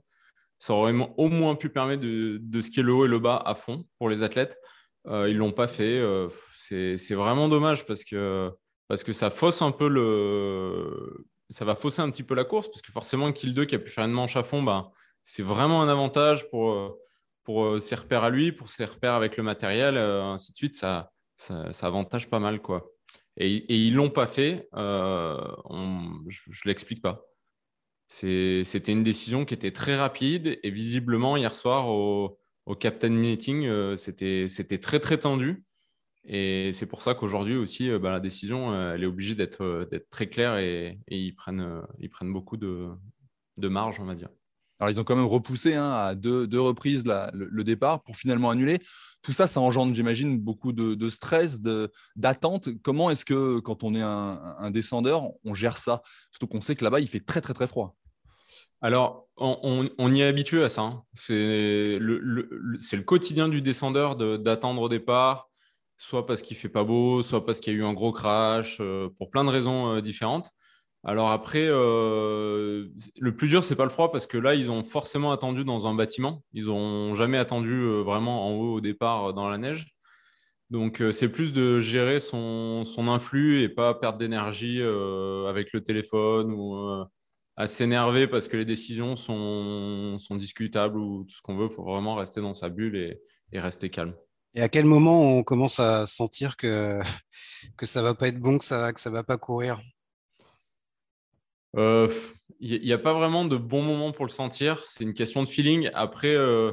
Ça 0.58 0.74
aurait 0.74 0.94
au 1.16 1.28
moins 1.28 1.54
pu 1.54 1.68
permettre 1.68 2.02
de, 2.02 2.38
de 2.40 2.60
skier 2.60 2.82
le 2.82 2.92
haut 2.92 3.04
et 3.04 3.08
le 3.08 3.18
bas 3.18 3.40
à 3.44 3.54
fond 3.54 3.84
pour 3.98 4.08
les 4.08 4.22
athlètes. 4.22 4.58
ils 5.06 5.12
ne 5.12 5.38
l'ont 5.38 5.52
pas 5.52 5.68
fait. 5.68 6.02
c'est 6.56 7.14
vraiment 7.14 7.48
dommage 7.48 7.86
parce 7.86 8.04
que 8.04 8.50
parce 8.88 9.04
que 9.04 9.12
ça 9.12 9.30
fausse 9.30 9.62
un 9.62 9.70
peu 9.70 9.88
le. 9.88 11.26
Ça 11.50 11.64
va 11.64 11.74
fausser 11.74 12.02
un 12.02 12.10
petit 12.10 12.22
peu 12.22 12.34
la 12.34 12.44
course, 12.44 12.68
parce 12.68 12.82
que 12.82 12.92
forcément, 12.92 13.32
Kill 13.32 13.54
2 13.54 13.64
qui 13.66 13.74
a 13.74 13.78
pu 13.78 13.90
faire 13.90 14.04
une 14.04 14.12
manche 14.12 14.36
à 14.36 14.42
fond, 14.42 14.62
bah, 14.62 14.90
c'est 15.22 15.42
vraiment 15.42 15.82
un 15.82 15.88
avantage 15.88 16.48
pour, 16.50 16.98
pour 17.44 17.64
euh, 17.64 17.80
ses 17.80 17.94
repères 17.94 18.24
à 18.24 18.30
lui, 18.30 18.52
pour 18.52 18.68
ses 18.68 18.84
repères 18.84 19.14
avec 19.14 19.36
le 19.36 19.42
matériel, 19.42 19.96
euh, 19.96 20.24
ainsi 20.24 20.52
de 20.52 20.56
suite. 20.56 20.74
Ça, 20.74 21.10
ça, 21.36 21.70
avantage 21.82 22.28
pas 22.28 22.38
mal. 22.38 22.60
quoi. 22.60 22.90
Et, 23.36 23.64
ils 23.74 23.94
l'ont 23.94 24.10
pas 24.10 24.26
fait. 24.26 24.68
Euh, 24.74 25.38
je 26.26 26.50
ne 26.50 26.68
l'explique 26.68 27.02
pas. 27.02 27.24
C'était 28.08 28.92
une 28.92 29.04
décision 29.04 29.44
qui 29.44 29.54
était 29.54 29.72
très 29.72 29.96
rapide 29.96 30.58
et 30.62 30.70
visiblement, 30.70 31.36
hier 31.36 31.54
soir, 31.54 31.88
au, 31.88 32.38
Captain 32.80 33.10
Meeting, 33.10 33.96
c'était 33.96 34.78
très, 34.78 35.00
très 35.00 35.18
tendu. 35.18 35.64
Et 36.30 36.72
c'est 36.74 36.86
pour 36.86 37.00
ça 37.00 37.14
qu'aujourd'hui 37.14 37.56
aussi, 37.56 37.90
euh, 37.90 37.98
bah, 37.98 38.10
la 38.10 38.20
décision, 38.20 38.72
euh, 38.72 38.94
elle 38.94 39.02
est 39.02 39.06
obligée 39.06 39.34
d'être 39.34 39.64
euh, 39.64 39.86
très 40.10 40.28
claire 40.28 40.58
et, 40.58 41.00
ils, 41.08 41.34
prennent, 41.34 41.82
ils 41.98 42.10
prennent 42.10 42.32
beaucoup 42.32 42.58
de, 42.58 42.88
de, 43.56 43.68
marge, 43.68 43.98
on 43.98 44.04
va 44.04 44.14
dire. 44.14 44.28
Alors, 44.78 44.90
ils 44.90 45.00
ont 45.00 45.04
quand 45.04 45.16
même 45.16 45.24
repoussé 45.24 45.74
hein, 45.74 45.90
à 45.90 46.14
deux, 46.14 46.46
deux 46.46 46.60
reprises 46.60 47.04
le, 47.32 47.64
départ 47.64 48.02
pour 48.02 48.16
finalement 48.16 48.50
annuler. 48.50 48.78
Tout 49.22 49.32
ça, 49.32 49.46
ça 49.46 49.60
engendre, 49.60 49.94
j'imagine, 49.94 50.38
beaucoup 50.38 50.72
de, 50.72 50.94
de 50.94 51.08
stress, 51.08 51.60
d'attente. 52.14 52.68
Comment 52.82 53.10
est-ce 53.10 53.24
que, 53.24 53.58
quand 53.60 53.82
on 53.82 53.94
est 53.94 54.02
un, 54.02 54.56
un, 54.58 54.70
descendeur, 54.70 55.24
on 55.44 55.54
gère 55.54 55.78
ça? 55.78 56.02
Surtout 56.30 56.46
qu'on 56.46 56.60
sait 56.60 56.76
que 56.76 56.84
là-bas, 56.84 57.00
il 57.00 57.08
fait 57.08 57.20
très, 57.20 57.40
très, 57.40 57.54
très 57.54 57.66
froid. 57.66 57.96
Alors, 58.80 59.28
on, 59.36 60.12
y 60.12 60.20
est 60.20 60.26
habitué 60.26 60.62
à 60.62 60.68
ça. 60.68 60.82
Hein. 60.82 61.02
C'est 61.12 61.98
le, 62.00 63.02
quotidien 63.04 63.48
du 63.48 63.62
descendeur 63.62 64.16
d'attendre 64.16 64.82
au 64.82 64.88
départ, 64.88 65.48
soit 65.96 66.26
parce 66.26 66.42
qu'il 66.42 66.56
fait 66.56 66.68
pas 66.68 66.84
beau, 66.84 67.22
soit 67.22 67.44
parce 67.44 67.60
qu'il 67.60 67.72
y 67.72 67.76
a 67.76 67.80
eu 67.80 67.84
un 67.84 67.92
gros 67.92 68.12
crash, 68.12 68.78
euh, 68.80 69.08
pour 69.18 69.30
plein 69.30 69.44
de 69.44 69.50
raisons 69.50 69.94
euh, 69.96 70.00
différentes. 70.00 70.50
Alors 71.04 71.30
après, 71.30 71.66
euh, 71.68 72.88
le 73.18 73.36
plus 73.36 73.48
dur, 73.48 73.64
c'est 73.64 73.76
pas 73.76 73.84
le 73.84 73.90
froid 73.90 74.12
parce 74.12 74.26
que 74.26 74.38
là, 74.38 74.54
ils 74.54 74.70
ont 74.70 74.84
forcément 74.84 75.32
attendu 75.32 75.64
dans 75.64 75.86
un 75.86 75.94
bâtiment. 75.94 76.42
Ils 76.52 76.66
n'ont 76.66 77.14
jamais 77.14 77.38
attendu 77.38 77.82
vraiment 78.04 78.48
en 78.48 78.52
haut 78.52 78.74
au 78.74 78.80
départ 78.80 79.32
dans 79.34 79.48
la 79.48 79.58
neige. 79.58 79.94
Donc 80.70 81.02
c'est 81.12 81.30
plus 81.30 81.52
de 81.52 81.80
gérer 81.80 82.20
son, 82.20 82.84
son, 82.84 83.08
influx 83.08 83.62
et 83.62 83.68
pas 83.68 83.94
perdre 83.94 84.18
d'énergie 84.18 84.82
avec 84.82 85.72
le 85.72 85.80
téléphone 85.82 86.52
ou 86.52 87.06
à 87.58 87.66
s'énerver 87.66 88.28
parce 88.28 88.46
que 88.46 88.56
les 88.56 88.64
décisions 88.64 89.16
sont, 89.16 90.16
sont 90.18 90.36
discutables 90.36 90.96
ou 90.96 91.24
tout 91.24 91.34
ce 91.34 91.42
qu'on 91.42 91.56
veut. 91.56 91.66
Il 91.68 91.74
faut 91.74 91.82
vraiment 91.82 92.14
rester 92.14 92.40
dans 92.40 92.54
sa 92.54 92.68
bulle 92.68 92.96
et, 92.96 93.20
et 93.52 93.58
rester 93.58 93.90
calme. 93.90 94.14
Et 94.54 94.62
à 94.62 94.68
quel 94.68 94.84
moment 94.84 95.20
on 95.20 95.42
commence 95.42 95.80
à 95.80 96.06
sentir 96.06 96.56
que, 96.56 97.00
que 97.76 97.84
ça 97.84 98.00
va 98.00 98.14
pas 98.14 98.28
être 98.28 98.38
bon, 98.38 98.58
que 98.58 98.64
ça 98.64 98.92
ne 98.92 99.10
va 99.10 99.24
pas 99.24 99.36
courir? 99.38 99.80
Il 101.74 101.80
euh, 101.80 102.08
n'y 102.60 102.92
a 102.92 102.98
pas 102.98 103.12
vraiment 103.12 103.44
de 103.44 103.56
bon 103.56 103.82
moment 103.82 104.12
pour 104.12 104.24
le 104.24 104.30
sentir. 104.30 104.84
C'est 104.86 105.02
une 105.02 105.12
question 105.12 105.42
de 105.42 105.48
feeling. 105.48 105.90
Après, 105.94 106.36
euh, 106.36 106.70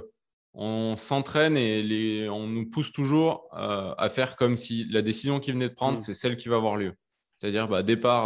on 0.53 0.95
s'entraîne 0.97 1.57
et 1.57 1.81
les, 1.81 2.29
on 2.29 2.45
nous 2.45 2.69
pousse 2.69 2.91
toujours 2.91 3.49
euh, 3.57 3.95
à 3.97 4.09
faire 4.11 4.35
comme 4.35 4.55
si 4.55 4.85
la 4.91 5.01
décision 5.01 5.39
qui 5.39 5.51
venait 5.51 5.69
de 5.69 5.73
prendre, 5.73 5.97
mm. 5.97 6.01
c'est 6.01 6.13
celle 6.13 6.37
qui 6.37 6.47
va 6.47 6.57
avoir 6.57 6.77
lieu. 6.77 6.93
C'est-à-dire, 7.37 7.67
bah, 7.67 7.83
départ 7.83 8.25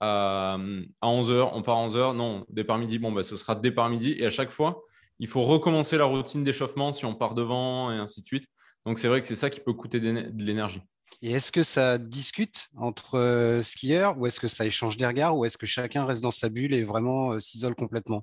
à, 0.00 0.54
à 1.00 1.06
11h, 1.06 1.50
on 1.52 1.62
part 1.62 1.76
à 1.76 1.86
11h. 1.86 2.16
Non, 2.16 2.44
départ 2.48 2.78
midi, 2.78 2.98
bon, 2.98 3.12
bah, 3.12 3.22
ce 3.22 3.36
sera 3.36 3.54
départ 3.54 3.90
midi. 3.90 4.14
Et 4.18 4.26
à 4.26 4.30
chaque 4.30 4.50
fois, 4.50 4.82
il 5.18 5.28
faut 5.28 5.42
recommencer 5.44 5.96
la 5.96 6.04
routine 6.04 6.44
d'échauffement 6.44 6.92
si 6.92 7.04
on 7.04 7.14
part 7.14 7.34
devant 7.34 7.92
et 7.92 7.96
ainsi 7.96 8.20
de 8.20 8.26
suite. 8.26 8.46
Donc 8.84 8.98
c'est 8.98 9.08
vrai 9.08 9.20
que 9.20 9.26
c'est 9.26 9.36
ça 9.36 9.50
qui 9.50 9.60
peut 9.60 9.72
coûter 9.72 10.00
de 10.00 10.42
l'énergie. 10.42 10.82
Et 11.22 11.32
est-ce 11.32 11.50
que 11.50 11.62
ça 11.62 11.98
discute 11.98 12.68
entre 12.76 13.16
euh, 13.16 13.62
skieurs 13.62 14.18
ou 14.18 14.26
est-ce 14.26 14.38
que 14.38 14.48
ça 14.48 14.66
échange 14.66 14.96
des 14.96 15.06
regards 15.06 15.36
ou 15.36 15.44
est-ce 15.44 15.56
que 15.56 15.66
chacun 15.66 16.04
reste 16.04 16.22
dans 16.22 16.30
sa 16.30 16.48
bulle 16.48 16.74
et 16.74 16.84
vraiment 16.84 17.32
euh, 17.32 17.40
s'isole 17.40 17.74
complètement? 17.74 18.22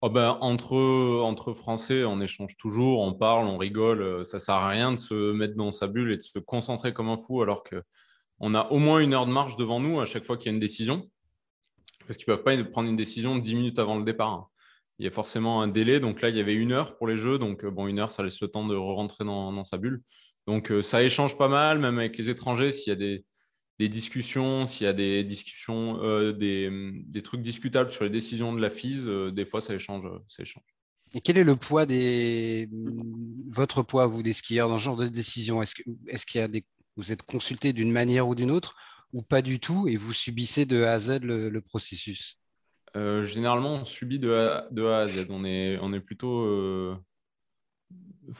Oh 0.00 0.10
ben, 0.10 0.38
entre, 0.40 0.76
entre 1.22 1.52
Français, 1.52 2.04
on 2.04 2.20
échange 2.20 2.56
toujours, 2.56 3.00
on 3.00 3.14
parle, 3.14 3.46
on 3.46 3.58
rigole. 3.58 4.02
Euh, 4.02 4.24
ça 4.24 4.38
ne 4.38 4.40
sert 4.40 4.54
à 4.54 4.68
rien 4.68 4.92
de 4.92 4.96
se 4.96 5.32
mettre 5.32 5.54
dans 5.54 5.70
sa 5.70 5.86
bulle 5.86 6.12
et 6.12 6.16
de 6.16 6.22
se 6.22 6.38
concentrer 6.38 6.94
comme 6.94 7.08
un 7.08 7.18
fou 7.18 7.42
alors 7.42 7.62
qu'on 8.38 8.54
a 8.54 8.68
au 8.70 8.78
moins 8.78 9.00
une 9.00 9.14
heure 9.14 9.26
de 9.26 9.32
marche 9.32 9.56
devant 9.56 9.80
nous 9.80 10.00
à 10.00 10.06
chaque 10.06 10.24
fois 10.24 10.36
qu'il 10.36 10.46
y 10.46 10.50
a 10.50 10.54
une 10.54 10.60
décision. 10.60 11.10
Parce 12.06 12.18
qu'ils 12.18 12.30
ne 12.30 12.36
peuvent 12.36 12.44
pas 12.44 12.64
prendre 12.64 12.88
une 12.88 12.96
décision 12.96 13.36
dix 13.36 13.54
minutes 13.54 13.78
avant 13.78 13.96
le 13.96 14.04
départ. 14.04 14.32
Hein 14.32 14.46
il 14.98 15.04
y 15.04 15.08
a 15.08 15.10
forcément 15.10 15.62
un 15.62 15.68
délai. 15.68 16.00
Donc 16.00 16.20
là, 16.20 16.28
il 16.28 16.36
y 16.36 16.40
avait 16.40 16.54
une 16.54 16.72
heure 16.72 16.96
pour 16.96 17.06
les 17.06 17.18
jeux. 17.18 17.38
Donc, 17.38 17.64
euh, 17.64 17.70
bon, 17.70 17.86
une 17.86 17.98
heure, 17.98 18.10
ça 18.10 18.22
laisse 18.22 18.40
le 18.40 18.48
temps 18.48 18.66
de 18.66 18.74
rentrer 18.74 19.24
dans, 19.24 19.64
sa 19.64 19.78
bulle. 19.78 20.02
Donc, 20.46 20.70
euh, 20.70 20.82
ça 20.82 21.02
échange 21.02 21.36
pas 21.36 21.48
mal, 21.48 21.78
même 21.78 21.98
avec 21.98 22.16
les 22.16 22.30
étrangers. 22.30 22.70
S'il 22.70 22.90
y 22.90 22.92
a 22.92 22.96
des, 22.96 23.88
discussions, 23.88 24.66
s'il 24.66 24.84
y 24.86 24.88
a 24.88 24.92
des 24.92 25.24
discussions, 25.24 26.02
euh, 26.02 26.32
des, 26.32 27.22
trucs 27.22 27.42
discutables 27.42 27.90
sur 27.90 28.04
les 28.04 28.10
décisions 28.10 28.52
de 28.52 28.60
la 28.60 28.70
FISE, 28.70 29.06
des 29.06 29.44
fois 29.44 29.60
ça 29.60 29.74
échange, 29.74 30.04
ça 30.26 30.42
échange. 30.42 30.64
Et 31.12 31.20
quel 31.20 31.38
est 31.38 31.44
le 31.44 31.54
poids 31.54 31.86
des 31.86 32.68
votre 33.48 33.82
poids 33.82 34.06
vous 34.06 34.22
des 34.22 34.32
skieurs 34.32 34.68
dans 34.68 34.78
ce 34.78 34.84
genre 34.84 34.96
de 34.96 35.06
décision? 35.06 35.62
Est-ce 35.62 36.26
qu'il 36.26 36.40
y 36.40 36.44
a 36.44 36.48
des 36.48 36.64
vous 36.96 37.12
êtes 37.12 37.22
consulté 37.22 37.72
d'une 37.72 37.92
manière 37.92 38.28
ou 38.28 38.34
d'une 38.34 38.50
autre 38.50 38.76
ou 39.12 39.22
pas 39.22 39.42
du 39.42 39.60
tout 39.60 39.88
et 39.88 39.96
vous 39.96 40.12
subissez 40.12 40.66
de 40.66 40.82
A 40.82 40.92
à 40.92 40.98
Z 40.98 41.20
le, 41.22 41.60
processus? 41.60 42.38
Généralement, 42.94 43.74
on 43.74 43.84
subit 43.84 44.18
de 44.18 44.32
A, 44.32 45.00
à 45.00 45.08
Z. 45.08 45.26
On 45.30 45.44
est 45.44 45.78
on 45.80 45.92
est 45.92 46.00
plutôt 46.00 46.96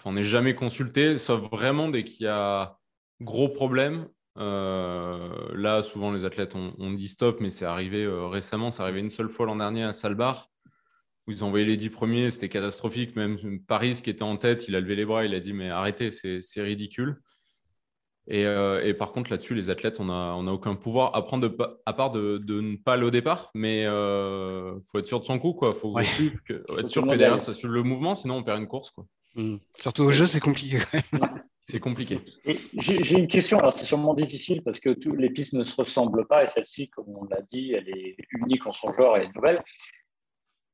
on 0.05 0.13
n'est 0.13 0.25
jamais 0.25 0.55
consulté, 0.55 1.19
sauf 1.19 1.51
vraiment 1.51 1.89
dès 1.89 2.05
qu'il 2.05 2.25
y 2.25 2.29
a 2.29 2.79
gros 3.21 3.49
problème. 3.49 4.09
Euh, 4.39 5.31
là, 5.55 5.83
souvent, 5.83 6.13
les 6.13 6.25
athlètes 6.25 6.55
ont, 6.55 6.93
dit 6.93 7.09
stop, 7.09 7.41
mais 7.41 7.51
c'est 7.51 7.65
arrivé 7.65 8.05
euh, 8.05 8.27
récemment. 8.27 8.71
C'est 8.71 8.83
arrivé 8.83 9.01
une 9.01 9.11
seule 9.11 9.29
fois 9.29 9.47
l'an 9.47 9.57
dernier 9.57 9.85
à 9.85 9.93
Salbar, 9.93 10.51
où 11.27 11.33
ils 11.33 11.45
ont 11.45 11.49
envoyé 11.49 11.65
les 11.65 11.77
dix 11.77 11.91
premiers. 11.91 12.31
C'était 12.31 12.49
catastrophique. 12.49 13.17
Même 13.17 13.61
Paris, 13.67 14.01
qui 14.03 14.11
était 14.11 14.23
en 14.23 14.37
tête, 14.37 14.69
il 14.69 14.77
a 14.77 14.81
levé 14.81 14.97
les 14.97 15.05
bras. 15.05 15.25
Il 15.25 15.35
a 15.35 15.41
dit 15.41 15.53
Mais 15.53 15.71
arrêtez, 15.71 16.11
c'est 16.11 16.63
ridicule. 16.63 17.21
Euh, 18.31 18.83
et, 18.83 18.95
par 18.95 19.13
contre, 19.13 19.31
là-dessus, 19.31 19.55
les 19.55 19.71
athlètes, 19.71 20.01
on 20.01 20.07
n'a 20.07 20.35
on 20.37 20.47
a 20.47 20.53
aucun 20.53 20.75
pouvoir, 20.75 21.15
à, 21.15 21.25
prendre 21.25 21.55
à 21.85 21.93
part 21.93 22.11
de, 22.11 22.41
ne 22.49 22.77
pas 22.77 22.95
aller 22.95 23.05
au 23.05 23.11
départ. 23.11 23.51
Mais 23.55 23.83
il 23.83 24.81
faut 24.91 24.99
être 24.99 25.07
sûr 25.07 25.21
de 25.21 25.25
son 25.25 25.39
coup. 25.39 25.59
Il 25.63 25.75
faut 25.75 25.99
être 25.99 26.89
sûr 26.89 27.03
que 27.03 27.17
derrière, 27.17 27.41
ça 27.41 27.53
suit 27.53 27.69
le 27.69 27.83
mouvement, 27.83 28.15
sinon 28.15 28.37
on 28.37 28.43
perd 28.43 28.61
une 28.61 28.69
course. 28.69 28.91
Quoi. 28.91 29.07
Mmh. 29.35 29.57
Surtout 29.79 30.05
au 30.05 30.11
jeu, 30.11 30.27
c'est 30.27 30.41
compliqué. 30.41 30.79
c'est 31.63 31.81
compliqué. 31.81 32.19
J'ai 32.75 33.19
une 33.19 33.29
question, 33.29 33.59
alors 33.59 33.73
c'est 33.73 33.85
sûrement 33.85 34.15
difficile 34.15 34.63
parce 34.63 34.81
que 34.81 34.91
tous 34.91 35.17
les 35.17 35.31
pistes 35.31 35.55
ne 35.55 35.65
se 35.65 35.75
ressemblent 35.77 36.27
pas 36.27 36.45
et 36.45 36.47
celle-ci, 36.47 36.89
comme 36.89 37.07
on 37.09 37.25
l'a 37.25 37.43
dit, 37.43 37.73
elle 37.73 37.89
est 37.89 38.17
unique 38.31 38.67
en 38.67 38.73
son 38.73 38.93
genre 38.93 39.17
et 39.17 39.29
nouvelle. 39.35 39.63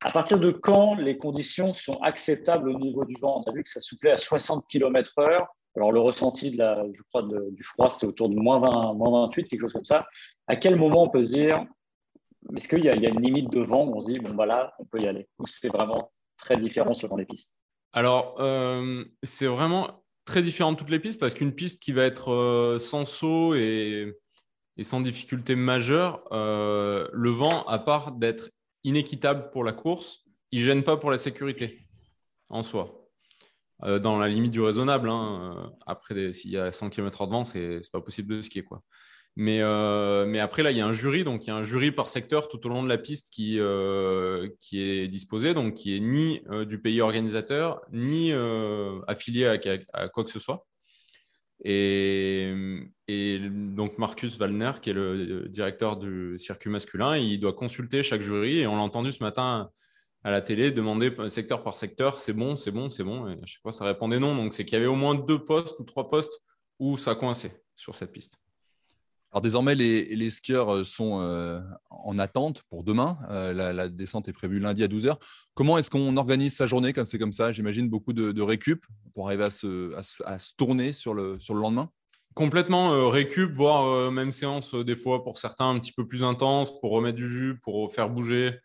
À 0.03 0.11
partir 0.11 0.39
de 0.39 0.51
quand 0.51 0.95
les 0.95 1.17
conditions 1.17 1.73
sont 1.73 1.99
acceptables 2.01 2.69
au 2.69 2.79
niveau 2.79 3.05
du 3.05 3.15
vent? 3.21 3.43
On 3.45 3.49
a 3.49 3.53
vu 3.53 3.63
que 3.63 3.69
ça 3.69 3.79
soufflait 3.79 4.11
à 4.11 4.17
60 4.17 4.65
km/h. 4.67 5.45
Alors, 5.75 5.91
le 5.91 5.99
ressenti 5.99 6.51
de 6.51 6.57
la, 6.57 6.83
je 6.93 7.01
crois, 7.03 7.23
du 7.23 7.63
froid, 7.63 7.89
c'était 7.89 8.07
autour 8.07 8.29
de 8.29 8.35
moins, 8.35 8.59
20, 8.59 8.93
moins 8.93 9.25
28, 9.25 9.47
quelque 9.47 9.61
chose 9.61 9.73
comme 9.73 9.85
ça. 9.85 10.05
À 10.47 10.55
quel 10.55 10.75
moment 10.75 11.03
on 11.03 11.09
peut 11.09 11.23
se 11.23 11.33
dire, 11.33 11.65
est-ce 12.55 12.67
qu'il 12.67 12.83
y, 12.83 12.89
a 12.89 12.95
une 12.95 13.21
limite 13.21 13.49
de 13.51 13.61
vent 13.61 13.85
où 13.85 13.95
on 13.95 14.01
se 14.01 14.11
dit, 14.11 14.19
bon, 14.19 14.33
voilà, 14.33 14.73
on 14.79 14.85
peut 14.85 15.01
y 15.01 15.07
aller 15.07 15.27
Ou 15.39 15.47
c'est 15.47 15.69
vraiment 15.69 16.11
très 16.37 16.57
différent 16.57 16.93
selon 16.93 17.15
les 17.15 17.25
pistes? 17.25 17.55
Alors, 17.93 18.35
euh, 18.39 19.03
c'est 19.23 19.47
vraiment 19.47 20.03
très 20.25 20.41
différent 20.41 20.71
de 20.73 20.77
toutes 20.77 20.89
les 20.89 20.99
pistes 20.99 21.19
parce 21.19 21.33
qu'une 21.33 21.53
piste 21.53 21.81
qui 21.81 21.91
va 21.91 22.03
être 22.03 22.31
euh, 22.31 22.79
sans 22.79 23.05
saut 23.05 23.53
et, 23.55 24.17
sans 24.81 25.01
difficulté 25.01 25.55
majeure, 25.55 26.23
euh, 26.31 27.07
le 27.13 27.29
vent, 27.29 27.63
à 27.67 27.77
part 27.77 28.13
d'être 28.13 28.49
inéquitable 28.83 29.49
pour 29.51 29.63
la 29.63 29.73
course, 29.73 30.25
il 30.51 30.61
ne 30.61 30.65
gêne 30.65 30.83
pas 30.83 30.97
pour 30.97 31.11
la 31.11 31.17
sécurité 31.17 31.77
en 32.49 32.63
soi. 32.63 33.00
Dans 33.81 34.17
la 34.17 34.27
limite 34.27 34.51
du 34.51 34.61
raisonnable. 34.61 35.09
Hein. 35.09 35.71
Après, 35.85 36.33
s'il 36.33 36.51
y 36.51 36.57
a 36.57 36.71
100 36.71 36.89
km/h 36.89 37.25
de 37.27 37.31
vent, 37.31 37.43
ce 37.43 37.57
n'est 37.57 37.81
pas 37.91 38.01
possible 38.01 38.35
de 38.35 38.41
skier. 38.41 38.63
Quoi. 38.63 38.83
Mais, 39.37 39.61
euh, 39.61 40.25
mais 40.25 40.39
après, 40.39 40.61
là, 40.61 40.71
il 40.71 40.77
y 40.77 40.81
a 40.81 40.87
un 40.87 40.93
jury. 40.93 41.23
Donc, 41.23 41.45
il 41.45 41.47
y 41.47 41.51
a 41.51 41.55
un 41.55 41.63
jury 41.63 41.91
par 41.91 42.09
secteur 42.09 42.49
tout 42.49 42.65
au 42.65 42.69
long 42.69 42.83
de 42.83 42.89
la 42.89 42.97
piste 42.97 43.29
qui, 43.31 43.57
euh, 43.59 44.49
est 44.73 45.07
disposé, 45.07 45.53
donc 45.53 45.75
qui 45.75 45.95
est 45.95 45.99
ni 45.99 46.41
euh, 46.51 46.65
du 46.65 46.81
pays 46.81 47.01
organisateur, 47.01 47.81
ni 47.91 48.33
affilié 49.07 49.45
à, 49.93 50.09
quoi 50.09 50.23
que 50.23 50.29
ce 50.29 50.39
soit. 50.39 50.67
Et, 51.63 52.53
et, 53.07 53.39
donc, 53.39 53.97
Marcus 53.97 54.37
Wallner, 54.37 54.73
qui 54.81 54.89
est 54.89 54.93
le 54.93 55.47
directeur 55.47 55.97
du 55.97 56.37
circuit 56.37 56.69
masculin, 56.69 57.17
il 57.17 57.39
doit 57.39 57.53
consulter 57.53 58.03
chaque 58.03 58.21
jury. 58.21 58.59
Et 58.59 58.67
on 58.67 58.75
l'a 58.75 58.81
entendu 58.81 59.11
ce 59.11 59.23
matin 59.23 59.69
à 60.23 60.31
la 60.31 60.41
télé 60.41 60.71
demander 60.71 61.11
secteur 61.29 61.63
par 61.63 61.75
secteur 61.75 62.19
c'est 62.19 62.33
bon, 62.33 62.55
c'est 62.55 62.71
bon, 62.71 62.89
c'est 62.89 63.03
bon. 63.03 63.27
Et 63.27 63.33
à 63.33 63.45
chaque 63.45 63.61
fois, 63.61 63.71
ça 63.71 63.85
répondait 63.85 64.19
non. 64.19 64.35
Donc, 64.35 64.53
c'est 64.53 64.65
qu'il 64.65 64.73
y 64.73 64.77
avait 64.77 64.87
au 64.87 64.95
moins 64.95 65.15
deux 65.15 65.43
postes 65.43 65.79
ou 65.79 65.83
trois 65.83 66.09
postes 66.09 66.41
où 66.79 66.97
ça 66.97 67.15
coinçait 67.15 67.63
sur 67.75 67.95
cette 67.95 68.11
piste. 68.11 68.37
Alors 69.31 69.41
désormais, 69.41 69.75
les, 69.75 70.29
skieurs 70.29 70.73
euh, 70.73 70.83
sont 70.83 71.21
euh, 71.21 71.61
en 71.89 72.19
attente 72.19 72.63
pour 72.69 72.83
demain. 72.83 73.17
Euh, 73.29 73.53
la, 73.53 73.87
descente 73.87 74.27
est 74.27 74.33
prévue 74.33 74.59
lundi 74.59 74.83
à 74.83 74.87
12h. 74.87 75.15
Comment 75.53 75.77
est-ce 75.77 75.89
qu'on 75.89 76.17
organise 76.17 76.53
sa 76.53 76.67
journée 76.67 76.91
comme 76.91 77.05
c'est 77.05 77.17
comme 77.17 77.31
ça? 77.31 77.53
J'imagine 77.53 77.89
beaucoup 77.89 78.11
de, 78.11 78.41
récup 78.41 78.85
pour 79.13 79.27
arriver 79.27 79.45
à 79.45 79.49
se, 79.49 80.55
tourner 80.57 80.91
sur 80.91 81.13
le, 81.13 81.39
sur 81.39 81.53
le 81.53 81.61
lendemain 81.61 81.89
Complètement 82.33 83.09
récup, 83.09 83.51
voire 83.51 84.09
même 84.09 84.31
séance 84.31 84.73
des 84.73 84.95
fois 84.95 85.21
pour 85.21 85.37
certains 85.37 85.69
un 85.69 85.79
petit 85.79 85.91
peu 85.91 86.07
plus 86.07 86.23
intense, 86.23 86.79
pour 86.79 86.91
remettre 86.91 87.17
du 87.17 87.27
jus, 87.27 87.59
pour 87.61 87.93
faire 87.93 88.09
bouger. 88.09 88.57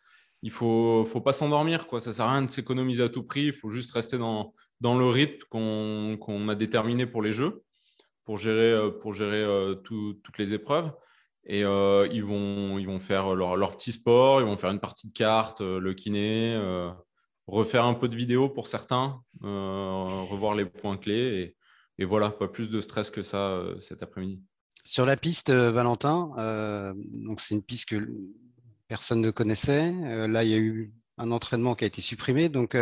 Il 0.46 0.52
faut, 0.52 1.04
faut 1.06 1.20
pas 1.20 1.32
s'endormir. 1.32 1.88
Quoi. 1.88 2.00
Ça 2.00 2.12
sert 2.12 2.24
à 2.24 2.30
rien 2.30 2.42
de 2.42 2.48
s'économiser 2.48 3.02
à 3.02 3.09
tout 3.09 3.24
prix. 3.24 3.46
Il 3.46 3.52
faut 3.52 3.68
juste 3.68 3.90
rester 3.90 4.16
dans, 4.16 4.54
dans 4.80 4.96
le 4.96 5.09
rythme 5.09 5.44
qu'on 5.50 6.48
a 6.48 6.54
déterminé 6.54 7.04
pour 7.04 7.20
les 7.20 7.32
Jeux 7.32 7.64
pour 8.24 8.38
gérer, 8.38 8.70
euh, 8.70 8.92
pour 8.92 9.12
gérer 9.12 9.42
euh, 9.42 9.74
toutes 9.74 10.38
les 10.38 10.52
épreuves. 10.52 10.92
Et 11.46 11.64
euh, 11.64 12.06
ils, 12.12 12.22
vont, 12.22 12.78
ils 12.78 12.87
vont 12.87 13.00
faire 13.00 13.35
leur, 13.35 13.56
leur, 13.56 13.74
petit 13.74 13.90
sport, 13.90 14.40
ils 14.40 14.46
vont 14.46 14.56
faire 14.56 14.70
une 14.70 14.78
partie 14.78 15.09
de 15.09 15.12
cartes, 15.12 15.61
le 15.62 15.94
kiné, 15.94 16.56
refaire 17.48 17.85
un 17.85 17.94
peu 17.94 18.09
de 18.09 18.14
vidéo 18.14 18.48
pour 18.48 18.68
certains, 18.68 19.20
revoir 19.42 20.54
les 20.54 20.64
points 20.64 20.96
clés. 20.96 21.56
Et, 21.98 22.04
voilà, 22.04 22.30
pas 22.30 22.46
plus 22.46 22.68
de 22.68 22.80
stress 22.80 23.11
que 23.11 23.22
ça 23.22 23.64
cet 23.80 24.04
après-midi. 24.04 24.40
Sur 24.85 25.06
la 25.06 25.16
piste, 25.16 25.50
Valentin, 25.50 26.94
donc 26.96 27.40
c'est 27.40 27.54
une 27.54 27.62
piste 27.62 27.90
que 27.90 28.09
personne 28.88 29.20
ne 29.20 29.31
connaissait. 29.31 29.92
là, 30.29 30.44
il 30.44 30.51
y 30.51 30.55
a 30.55 30.59
eu 30.59 30.92
un 31.18 31.31
entraînement 31.31 31.75
qui 31.75 31.85
a 31.85 31.87
été 31.87 32.01
supprimé. 32.01 32.49
Donc, 32.49 32.77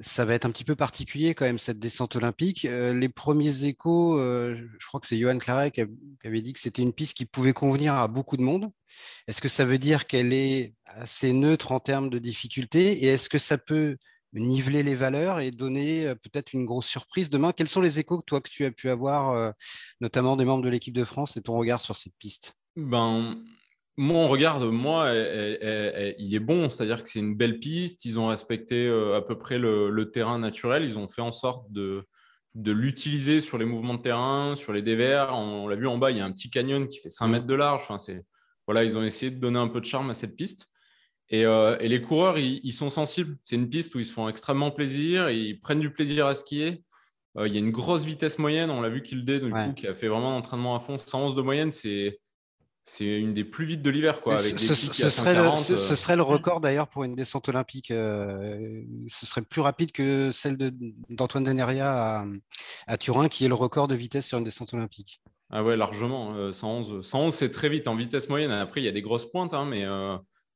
ça 0.00 0.24
va 0.24 0.34
être 0.34 0.44
un 0.44 0.50
petit 0.50 0.64
peu 0.64 0.76
particulier 0.76 1.34
quand 1.34 1.44
même 1.44 1.58
cette 1.58 1.78
descente 1.78 2.16
olympique. 2.16 2.64
Euh, 2.64 2.92
les 2.94 3.08
premiers 3.08 3.64
échos, 3.64 4.18
euh, 4.18 4.54
je 4.78 4.86
crois 4.86 5.00
que 5.00 5.06
c'est 5.06 5.18
Johan 5.18 5.38
Claret 5.38 5.70
qui, 5.70 5.80
avait 6.24 6.40
dit 6.40 6.52
que 6.52 6.60
c'était 6.60 6.82
une 6.82 6.92
piste 6.92 7.16
qui 7.16 7.24
pouvait 7.24 7.52
convenir 7.52 7.94
à 7.94 8.06
beaucoup 8.08 8.36
de 8.36 8.42
monde. 8.42 8.70
Est-ce 9.26 9.40
que 9.40 9.48
ça 9.48 9.64
veut 9.64 9.78
dire 9.78 10.06
qu'elle 10.06 10.32
est 10.32 10.74
assez 10.84 11.32
neutre 11.32 11.72
en 11.72 11.80
termes 11.80 12.10
de 12.10 12.18
difficulté? 12.18 13.04
Et 13.04 13.06
est-ce 13.06 13.28
que 13.28 13.38
ça 13.38 13.58
peut 13.58 13.96
niveler 14.34 14.82
les 14.82 14.94
valeurs 14.94 15.40
et 15.40 15.50
donner 15.50 16.06
euh, 16.06 16.14
peut-être 16.14 16.52
une 16.52 16.64
grosse 16.64 16.86
surprise 16.86 17.28
demain? 17.30 17.52
Quels 17.52 17.68
sont 17.68 17.80
les 17.80 17.98
échos 17.98 18.18
que 18.18 18.24
toi 18.24 18.40
tu 18.40 18.64
as 18.64 18.70
pu 18.70 18.90
avoir, 18.90 19.52
notamment 20.00 20.36
des 20.36 20.44
membres 20.44 20.64
de 20.64 20.68
l'équipe 20.68 20.94
de 20.94 21.04
France 21.04 21.36
et 21.36 21.42
ton 21.42 21.56
regard 21.56 21.80
sur 21.80 21.96
cette 21.96 22.16
piste? 22.18 22.54
Ben, 22.76 23.36
moi, 23.98 24.20
on 24.20 24.28
regarde, 24.28 24.62
moi, 24.62 25.12
il 25.12 26.34
est 26.34 26.40
bon, 26.40 26.70
c'est-à-dire 26.70 27.02
que 27.02 27.08
c'est 27.08 27.18
une 27.18 27.34
belle 27.34 27.58
piste. 27.58 28.04
Ils 28.04 28.18
ont 28.20 28.28
respecté 28.28 28.86
euh, 28.86 29.16
à 29.16 29.22
peu 29.22 29.36
près 29.36 29.58
le, 29.58 30.10
terrain 30.12 30.38
naturel. 30.38 30.84
Ils 30.84 30.98
ont 31.00 31.08
fait 31.08 31.20
en 31.20 31.32
sorte 31.32 31.70
de, 31.72 32.04
de 32.54 32.70
l'utiliser 32.70 33.40
sur 33.40 33.58
les 33.58 33.64
mouvements 33.64 33.94
de 33.94 34.02
terrain, 34.02 34.54
sur 34.54 34.72
les 34.72 34.82
dévers. 34.82 35.34
On, 35.34 35.66
l'a 35.66 35.74
vu 35.74 35.88
en 35.88 35.98
bas, 35.98 36.12
il 36.12 36.16
y 36.16 36.20
a 36.20 36.24
un 36.24 36.30
petit 36.30 36.48
canyon 36.48 36.86
qui 36.86 37.00
fait 37.00 37.10
5 37.10 37.26
mètres 37.26 37.46
de 37.46 37.54
large. 37.56 37.82
Enfin, 37.82 37.98
c'est, 37.98 38.24
voilà, 38.68 38.84
ils 38.84 38.96
ont 38.96 39.02
essayé 39.02 39.32
de 39.32 39.40
donner 39.40 39.58
un 39.58 39.66
peu 39.66 39.80
de 39.80 39.84
charme 39.84 40.10
à 40.10 40.14
cette 40.14 40.36
piste. 40.36 40.68
Et, 41.28 41.44
euh, 41.44 41.76
les 41.78 42.00
coureurs, 42.00 42.38
ils, 42.38 42.72
sont 42.72 42.90
sensibles. 42.90 43.36
C'est 43.42 43.56
une 43.56 43.68
piste 43.68 43.96
où 43.96 43.98
ils 43.98 44.06
se 44.06 44.12
font 44.12 44.28
extrêmement 44.28 44.70
plaisir, 44.70 45.28
ils 45.28 45.58
prennent 45.60 45.80
du 45.80 45.92
plaisir 45.92 46.26
à 46.26 46.34
skier. 46.34 46.84
Euh, 47.36 47.48
il 47.48 47.52
y 47.52 47.56
a 47.56 47.60
une 47.60 47.72
grosse 47.72 48.04
vitesse 48.04 48.38
moyenne. 48.38 48.70
On 48.70 48.80
l'a 48.80 48.90
vu 48.90 49.00
du 49.00 49.24
coup, 49.24 49.72
qui 49.74 49.88
a 49.88 49.94
fait 49.94 50.06
vraiment 50.06 50.30
l'entraînement 50.30 50.76
à 50.76 50.80
fond. 50.80 50.98
111 50.98 51.34
de 51.34 51.42
moyenne, 51.42 51.72
c'est 51.72 52.20
c'est 52.88 53.20
une 53.20 53.34
des 53.34 53.44
plus 53.44 53.66
vites 53.66 53.82
de 53.82 53.90
l'hiver. 53.90 54.22
Quoi, 54.22 54.38
ce, 54.38 54.56
serait 54.56 55.34
le, 55.34 55.56
ce, 55.56 55.74
euh. 55.74 55.76
serait 55.76 56.16
le, 56.16 56.22
record 56.22 56.60
d'ailleurs 56.60 56.88
pour 56.88 57.04
une 57.04 57.14
descente 57.14 57.46
olympique. 57.50 57.90
Euh, 57.90 58.82
ce 59.08 59.26
serait 59.26 59.42
plus 59.42 59.60
rapide 59.60 59.92
que 59.92 60.32
celle 60.32 60.56
d'Antoine 61.10 61.44
Deneria 61.44 62.20
à, 62.20 62.24
à, 62.86 62.96
Turin, 62.96 63.28
qui 63.28 63.44
est 63.44 63.48
le 63.48 63.54
record 63.54 63.88
de 63.88 63.94
vitesse 63.94 64.26
sur 64.26 64.38
une 64.38 64.44
descente 64.44 64.72
olympique. 64.72 65.20
Ah 65.50 65.62
ouais, 65.62 65.76
largement. 65.76 66.50
111, 66.50 66.92
euh, 66.92 67.02
111 67.02 67.34
c'est 67.34 67.50
très 67.50 67.68
vite 67.68 67.88
en 67.88 67.94
vitesse 67.94 68.30
moyenne. 68.30 68.52
Après, 68.52 68.80
il 68.80 68.84
y 68.84 68.88
a 68.88 68.92
des 68.92 69.02
grosses 69.02 69.30
pointes, 69.30 69.52
hein, 69.52 69.66
mais, 69.66 69.84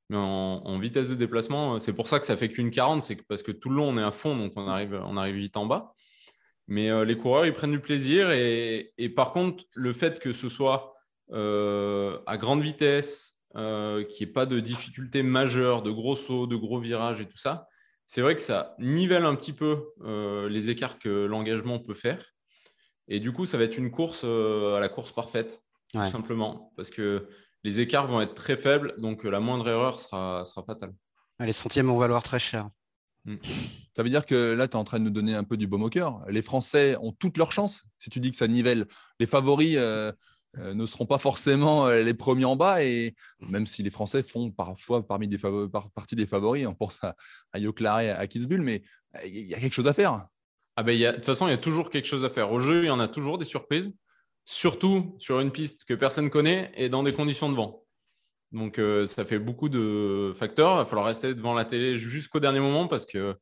mais 0.08 0.16
en, 0.16 0.78
vitesse 0.78 1.10
de 1.10 1.14
déplacement, 1.14 1.80
c'est 1.80 1.92
pour 1.92 2.08
ça 2.08 2.18
que 2.18 2.24
ça 2.24 2.38
fait 2.38 2.48
qu'une 2.48 2.70
40. 2.70 3.02
C'est 3.02 3.16
parce 3.28 3.42
que 3.42 3.52
tout 3.52 3.68
le 3.68 3.76
long, 3.76 3.90
on 3.90 3.98
est 3.98 4.02
à 4.02 4.12
fond, 4.12 4.34
donc 4.34 4.54
on 4.56 4.66
arrive, 4.68 4.98
on 5.04 5.18
arrive 5.18 5.36
vite 5.36 5.58
en 5.58 5.66
bas. 5.66 5.92
Mais 6.66 7.04
les 7.04 7.18
coureurs, 7.18 7.44
ils 7.44 7.52
prennent 7.52 7.72
du 7.72 7.80
plaisir. 7.80 8.30
Et, 8.30 8.94
et 8.96 9.10
par 9.10 9.32
contre, 9.32 9.64
le 9.74 9.92
fait 9.92 10.18
que 10.18 10.32
ce 10.32 10.48
soit 10.48 10.91
à 11.32 12.36
grande 12.36 12.62
vitesse, 12.62 13.42
euh, 13.54 14.02
qui 14.04 14.24
n'y 14.24 14.30
ait 14.30 14.32
pas 14.32 14.46
de 14.46 14.60
difficultés 14.60 15.22
majeures, 15.22 15.82
de 15.82 15.90
gros 15.90 16.16
sauts, 16.16 16.46
de 16.46 16.56
gros 16.56 16.80
virages 16.80 17.20
et 17.20 17.26
tout 17.26 17.36
ça, 17.36 17.68
c'est 18.06 18.22
vrai 18.22 18.34
que 18.34 18.40
ça 18.40 18.74
nivelle 18.78 19.26
un 19.26 19.34
petit 19.34 19.52
peu 19.52 19.88
euh, 20.04 20.48
les 20.48 20.70
écarts 20.70 20.98
que 20.98 21.26
l'engagement 21.26 21.78
peut 21.78 21.92
faire. 21.92 22.24
Et 23.08 23.20
du 23.20 23.30
coup, 23.30 23.44
ça 23.44 23.58
va 23.58 23.64
être 23.64 23.76
une 23.76 23.90
course 23.90 24.24
à 24.24 24.80
la 24.80 24.88
course 24.88 25.12
parfaite, 25.12 25.62
tout 25.92 25.98
simplement, 26.08 26.72
parce 26.76 26.90
que 26.90 27.28
les 27.62 27.80
écarts 27.80 28.06
vont 28.06 28.22
être 28.22 28.32
très 28.32 28.56
faibles, 28.56 28.94
donc 28.96 29.24
la 29.24 29.38
moindre 29.38 29.68
erreur 29.68 29.98
sera, 29.98 30.46
sera 30.46 30.62
fatale. 30.64 30.94
Les 31.38 31.52
centièmes 31.52 31.88
vont 31.88 31.98
valoir 31.98 32.22
très 32.22 32.38
cher. 32.38 32.70
Mm. 33.24 33.36
Ça 33.94 34.02
veut 34.02 34.08
dire 34.08 34.24
que 34.24 34.54
là, 34.54 34.66
tu 34.66 34.72
es 34.72 34.76
en 34.76 34.84
train 34.84 34.98
de 34.98 35.04
nous 35.04 35.10
donner 35.10 35.34
un 35.34 35.44
peu 35.44 35.56
du 35.56 35.66
baume 35.66 35.82
au 35.82 35.90
cœur. 35.90 36.24
Les 36.28 36.42
Français 36.42 36.96
ont 37.02 37.12
toutes 37.12 37.36
leurs 37.36 37.52
chances 37.52 37.82
si 37.98 38.08
tu 38.08 38.20
dis 38.20 38.30
que 38.30 38.36
ça 38.36 38.48
nivelle. 38.48 38.86
Les 39.20 39.26
favoris, 39.26 39.76
euh, 39.78 40.12
ne 40.58 40.86
seront 40.86 41.06
pas 41.06 41.18
forcément 41.18 41.86
euh, 41.86 42.02
les 42.02 42.14
premiers 42.14 42.44
en 42.44 42.56
bas. 42.56 42.84
Et 42.84 43.14
même 43.40 43.66
si 43.66 43.82
les 43.82 43.90
Français 43.90 44.22
font 44.22 44.50
parfois 44.50 45.06
parmi 45.06 45.28
des 45.28 45.38
par 45.38 45.90
partie 45.90 46.16
des 46.16 46.26
favoris, 46.26 46.66
on 46.66 46.74
pense 46.74 47.00
à, 47.02 47.58
Yoclaré, 47.58 48.10
à 48.10 48.26
Kitzbühel, 48.26 48.62
mais 48.62 48.82
il 49.24 49.46
y 49.46 49.54
a 49.54 49.58
quelque 49.58 49.74
chose 49.74 49.88
à 49.88 49.92
faire. 49.92 50.26
Ah 50.76 50.82
ben, 50.82 50.98
de 50.98 51.12
toute 51.16 51.26
façon, 51.26 51.48
il 51.48 51.50
y 51.50 51.54
a 51.54 51.58
toujours 51.58 51.90
quelque 51.90 52.06
chose 52.06 52.24
à 52.24 52.30
faire. 52.30 52.52
Au 52.52 52.60
jeu, 52.60 52.84
il 52.84 52.86
y 52.86 52.90
en 52.90 53.00
a 53.00 53.08
toujours 53.08 53.38
des 53.38 53.44
surprises, 53.44 53.92
surtout 54.44 55.14
sur 55.18 55.40
une 55.40 55.50
piste 55.50 55.84
que 55.84 55.94
personne 55.94 56.30
connaît 56.30 56.72
et 56.76 56.88
dans 56.88 57.02
des 57.02 57.12
conditions 57.12 57.50
de 57.50 57.56
vent. 57.56 57.84
Donc, 58.52 58.80
ça 59.06 59.24
fait 59.24 59.38
beaucoup 59.38 59.68
de 59.68 60.32
facteurs. 60.34 60.74
Il 60.74 60.78
va 60.78 60.84
falloir 60.84 61.06
rester 61.06 61.34
devant 61.34 61.54
la 61.54 61.64
télé 61.64 61.96
jusqu'au 61.98 62.40
dernier 62.40 62.60
moment 62.60 62.88
parce 62.88 63.06
que 63.06 63.36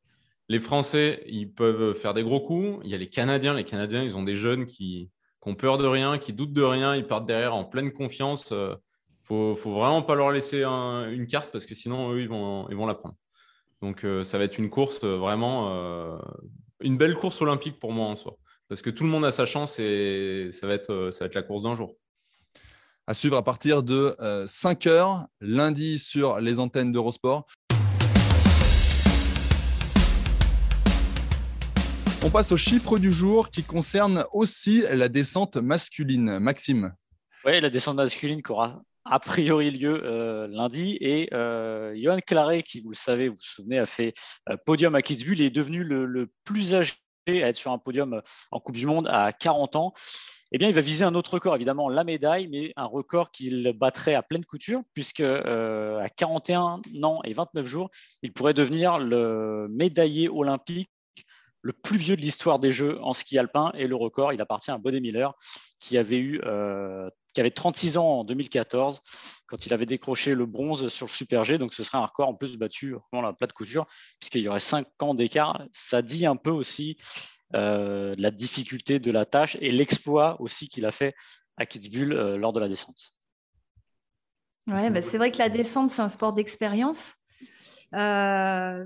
les 0.49 0.59
Français, 0.59 1.23
ils 1.27 1.51
peuvent 1.51 1.93
faire 1.93 2.13
des 2.13 2.23
gros 2.23 2.41
coups. 2.41 2.79
Il 2.83 2.89
y 2.89 2.93
a 2.93 2.97
les 2.97 3.07
Canadiens. 3.07 3.53
Les 3.53 3.63
Canadiens, 3.63 4.03
ils 4.03 4.17
ont 4.17 4.23
des 4.23 4.35
jeunes 4.35 4.65
qui, 4.65 5.09
ont 5.49 5.55
peur 5.55 5.77
de 5.77 5.85
rien, 5.85 6.17
qui 6.17 6.33
doutent 6.33 6.53
de 6.53 6.61
rien. 6.61 6.95
Ils 6.95 7.07
partent 7.07 7.25
derrière 7.25 7.55
en 7.55 7.65
pleine 7.65 7.91
confiance. 7.91 8.47
Il 8.51 8.55
euh, 8.55 8.75
faut, 9.21 9.55
faut 9.55 9.73
vraiment 9.73 10.01
pas 10.01 10.15
leur 10.15 10.31
laisser 10.31 10.63
une 10.63 11.27
carte 11.27 11.51
parce 11.51 11.65
que 11.65 11.75
sinon, 11.75 12.13
eux, 12.13 12.21
ils 12.21 12.29
vont, 12.29 12.85
la 12.85 12.95
prendre. 12.95 13.15
Donc, 13.81 14.03
euh, 14.03 14.23
ça 14.23 14.37
va 14.37 14.43
être 14.43 14.57
une 14.57 14.69
course 14.69 15.03
euh, 15.03 15.17
vraiment, 15.17 16.19
une 16.81 16.97
belle 16.97 17.15
course 17.15 17.41
olympique 17.41 17.79
pour 17.79 17.91
moi 17.91 18.07
en 18.07 18.15
soi. 18.15 18.37
Parce 18.67 18.81
que 18.81 18.89
tout 18.89 19.03
le 19.03 19.09
monde 19.09 19.25
a 19.25 19.31
sa 19.31 19.45
chance 19.45 19.79
et 19.79 20.49
ça 20.51 20.65
va 20.65 20.73
être, 20.73 21.09
ça 21.11 21.25
va 21.25 21.27
être 21.27 21.35
la 21.35 21.43
course 21.43 21.63
d'un 21.63 21.75
jour 21.75 21.95
à 23.07 23.13
suivre 23.13 23.35
à 23.35 23.43
partir 23.43 23.83
de 23.83 24.15
5 24.45 24.87
heures 24.87 25.25
lundi 25.41 25.99
sur 25.99 26.39
les 26.39 26.59
antennes 26.59 26.93
d'Eurosport. 26.93 27.45
On 32.23 32.29
passe 32.29 32.51
au 32.51 32.57
chiffre 32.57 32.99
du 32.99 33.11
jour 33.11 33.49
qui 33.49 33.63
concerne 33.63 34.25
aussi 34.31 34.83
la 34.91 35.09
descente 35.09 35.57
masculine. 35.57 36.37
Maxime. 36.37 36.93
Oui, 37.45 37.59
la 37.59 37.71
descente 37.71 37.95
masculine 37.95 38.43
qui 38.43 38.51
aura 38.51 38.83
a 39.05 39.19
priori 39.19 39.71
lieu 39.71 40.01
euh, 40.03 40.47
lundi. 40.47 40.99
Et 41.01 41.29
euh, 41.33 41.95
Johan 41.95 42.19
Claret, 42.19 42.61
qui, 42.61 42.79
vous 42.79 42.91
le 42.91 42.95
savez, 42.95 43.27
vous 43.27 43.35
vous 43.35 43.41
souvenez, 43.41 43.79
a 43.79 43.87
fait 43.87 44.13
euh, 44.49 44.57
podium 44.67 44.93
à 44.93 45.01
Kitzbühel, 45.01 45.39
il 45.39 45.45
est 45.45 45.49
devenu 45.49 45.83
le, 45.83 46.31
plus 46.43 46.75
âgé 46.75 46.93
à 47.27 47.31
être 47.31 47.55
sur 47.55 47.71
un 47.71 47.79
podium 47.79 48.21
en 48.51 48.59
Coupe 48.59 48.77
du 48.77 48.85
Monde 48.85 49.07
à 49.09 49.33
40 49.33 49.75
ans. 49.75 49.93
Eh 50.51 50.59
bien, 50.59 50.67
il 50.67 50.75
va 50.75 50.81
viser 50.81 51.03
un 51.03 51.15
autre 51.15 51.33
record, 51.33 51.55
évidemment, 51.55 51.89
la 51.89 52.03
médaille, 52.03 52.47
mais 52.49 52.71
un 52.75 52.85
record 52.85 53.31
qu'il 53.31 53.73
battrait 53.73 54.13
à 54.13 54.21
pleine 54.21 54.45
couture, 54.45 54.83
puisque 54.93 55.21
à 55.21 56.09
41 56.17 56.81
ans 57.01 57.21
et 57.23 57.33
29 57.33 57.65
jours, 57.65 57.89
il 58.21 58.31
pourrait 58.33 58.53
devenir 58.53 58.99
le 58.99 59.67
médaillé 59.69 60.29
olympique 60.29 60.91
le 61.61 61.73
plus 61.73 61.97
vieux 61.97 62.15
de 62.15 62.21
l'histoire 62.21 62.59
des 62.59 62.71
Jeux 62.71 62.99
en 63.01 63.13
ski 63.13 63.37
alpin 63.37 63.71
et 63.75 63.87
le 63.87 63.95
record, 63.95 64.33
il 64.33 64.41
appartient 64.41 64.71
à 64.71 64.77
Bonnet 64.77 64.99
Miller 64.99 65.33
qui 65.79 65.97
avait 65.97 66.17
eu 66.17 66.41
euh, 66.45 67.09
qui 67.33 67.39
avait 67.39 67.51
36 67.51 67.97
ans 67.97 68.19
en 68.19 68.23
2014 68.23 69.01
quand 69.47 69.65
il 69.65 69.73
avait 69.73 69.85
décroché 69.85 70.35
le 70.35 70.45
bronze 70.45 70.87
sur 70.89 71.05
le 71.05 71.11
Super 71.11 71.43
G. 71.43 71.57
Donc 71.57 71.73
ce 71.73 71.83
serait 71.83 71.97
un 71.97 72.05
record 72.05 72.29
en 72.29 72.33
plus 72.33 72.57
battu 72.57 72.95
dans 73.13 73.21
la 73.21 73.33
plate 73.33 73.53
couture 73.53 73.85
puisqu'il 74.19 74.41
y 74.41 74.47
aurait 74.47 74.59
5 74.59 74.87
ans 75.01 75.13
d'écart. 75.13 75.63
Ça 75.71 76.01
dit 76.01 76.25
un 76.25 76.35
peu 76.35 76.51
aussi 76.51 76.97
euh, 77.55 78.15
la 78.17 78.31
difficulté 78.31 78.99
de 78.99 79.11
la 79.11 79.25
tâche 79.25 79.57
et 79.59 79.71
l'exploit 79.71 80.39
aussi 80.41 80.69
qu'il 80.69 80.85
a 80.85 80.91
fait 80.91 81.15
à 81.57 81.65
Kitzbühel 81.65 82.13
euh, 82.13 82.37
lors 82.37 82.53
de 82.53 82.59
la 82.59 82.69
descente. 82.69 83.15
Ouais, 84.67 84.89
bah, 84.89 85.01
c'est 85.01 85.17
vrai 85.17 85.31
que 85.31 85.37
la 85.37 85.49
descente, 85.49 85.89
c'est 85.89 86.01
un 86.01 86.07
sport 86.07 86.33
d'expérience. 86.33 87.15
Euh, 87.93 88.85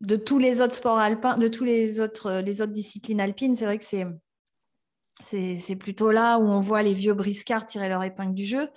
de 0.00 0.16
tous 0.16 0.38
les 0.38 0.60
autres 0.60 0.74
sports 0.74 0.98
alpins, 0.98 1.38
de 1.38 1.48
tous 1.48 1.64
les 1.64 2.00
autres, 2.00 2.26
euh, 2.26 2.66
disciplines 2.66 3.20
alpines, 3.20 3.56
c'est 3.56 3.64
vrai 3.64 3.78
que 3.78 3.84
c'est, 3.84 4.06
c'est, 5.56 5.76
plutôt 5.76 6.10
là 6.10 6.38
où 6.38 6.42
on 6.42 6.60
voit 6.60 6.82
les 6.82 6.94
vieux 6.94 7.14
briscards 7.14 7.66
tirer 7.66 7.88
leur 7.88 8.02
épingle 8.02 8.34
du 8.34 8.44
jeu. 8.44 8.68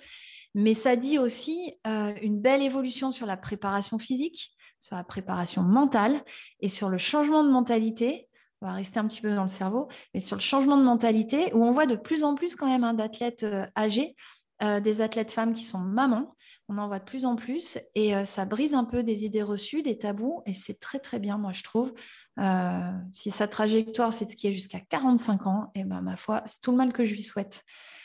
Mais 0.54 0.74
ça 0.74 0.96
dit 0.96 1.18
aussi 1.18 1.74
euh, 1.86 2.12
une 2.22 2.40
belle 2.40 2.62
évolution 2.62 3.10
sur 3.10 3.26
la 3.26 3.36
préparation 3.36 3.98
physique, 3.98 4.52
sur 4.80 4.96
la 4.96 5.04
préparation 5.04 5.62
mentale 5.62 6.24
et 6.60 6.68
sur 6.68 6.88
le 6.88 6.98
changement 6.98 7.44
de 7.44 7.50
mentalité. 7.50 8.26
On 8.62 8.66
va 8.66 8.72
rester 8.72 8.98
un 8.98 9.06
petit 9.06 9.20
peu 9.20 9.34
dans 9.34 9.42
le 9.42 9.48
cerveau, 9.48 9.88
mais 10.12 10.20
sur 10.20 10.36
le 10.36 10.42
changement 10.42 10.76
de 10.76 10.82
mentalité, 10.82 11.52
où 11.54 11.64
on 11.64 11.72
voit 11.72 11.86
de 11.86 11.96
plus 11.96 12.24
en 12.24 12.34
plus 12.34 12.56
quand 12.56 12.66
même 12.66 12.84
hein, 12.84 12.94
d'athlètes 12.94 13.44
euh, 13.44 13.66
âgés 13.76 14.16
euh, 14.62 14.78
des 14.80 15.00
athlètes 15.00 15.32
femmes 15.32 15.54
qui 15.54 15.64
sont 15.64 15.78
mamans. 15.78 16.36
On 16.68 16.76
en 16.76 16.86
voit 16.86 16.98
de 16.98 17.04
plus 17.04 17.24
en 17.24 17.34
plus 17.34 17.78
et 17.94 18.14
euh, 18.14 18.24
ça 18.24 18.44
brise 18.44 18.74
un 18.74 18.84
peu 18.84 19.02
des 19.02 19.24
idées 19.24 19.42
reçues, 19.42 19.82
des 19.82 19.96
tabous 19.96 20.42
et 20.44 20.52
c'est 20.52 20.78
très 20.78 20.98
très 20.98 21.18
bien, 21.18 21.38
moi 21.38 21.52
je 21.52 21.62
trouve. 21.62 21.94
Euh, 22.38 22.92
si 23.10 23.30
sa 23.30 23.48
trajectoire 23.48 24.12
c'est 24.12 24.26
de 24.26 24.30
skier 24.30 24.52
jusqu'à 24.52 24.80
45 24.80 25.46
ans, 25.46 25.70
et 25.74 25.80
eh 25.80 25.84
ben 25.84 26.02
ma 26.02 26.16
foi, 26.16 26.42
c'est 26.44 26.60
tout 26.60 26.72
le 26.72 26.76
mal 26.76 26.92
que 26.92 27.04
je 27.06 27.14
lui 27.14 27.22
souhaite. 27.22 27.64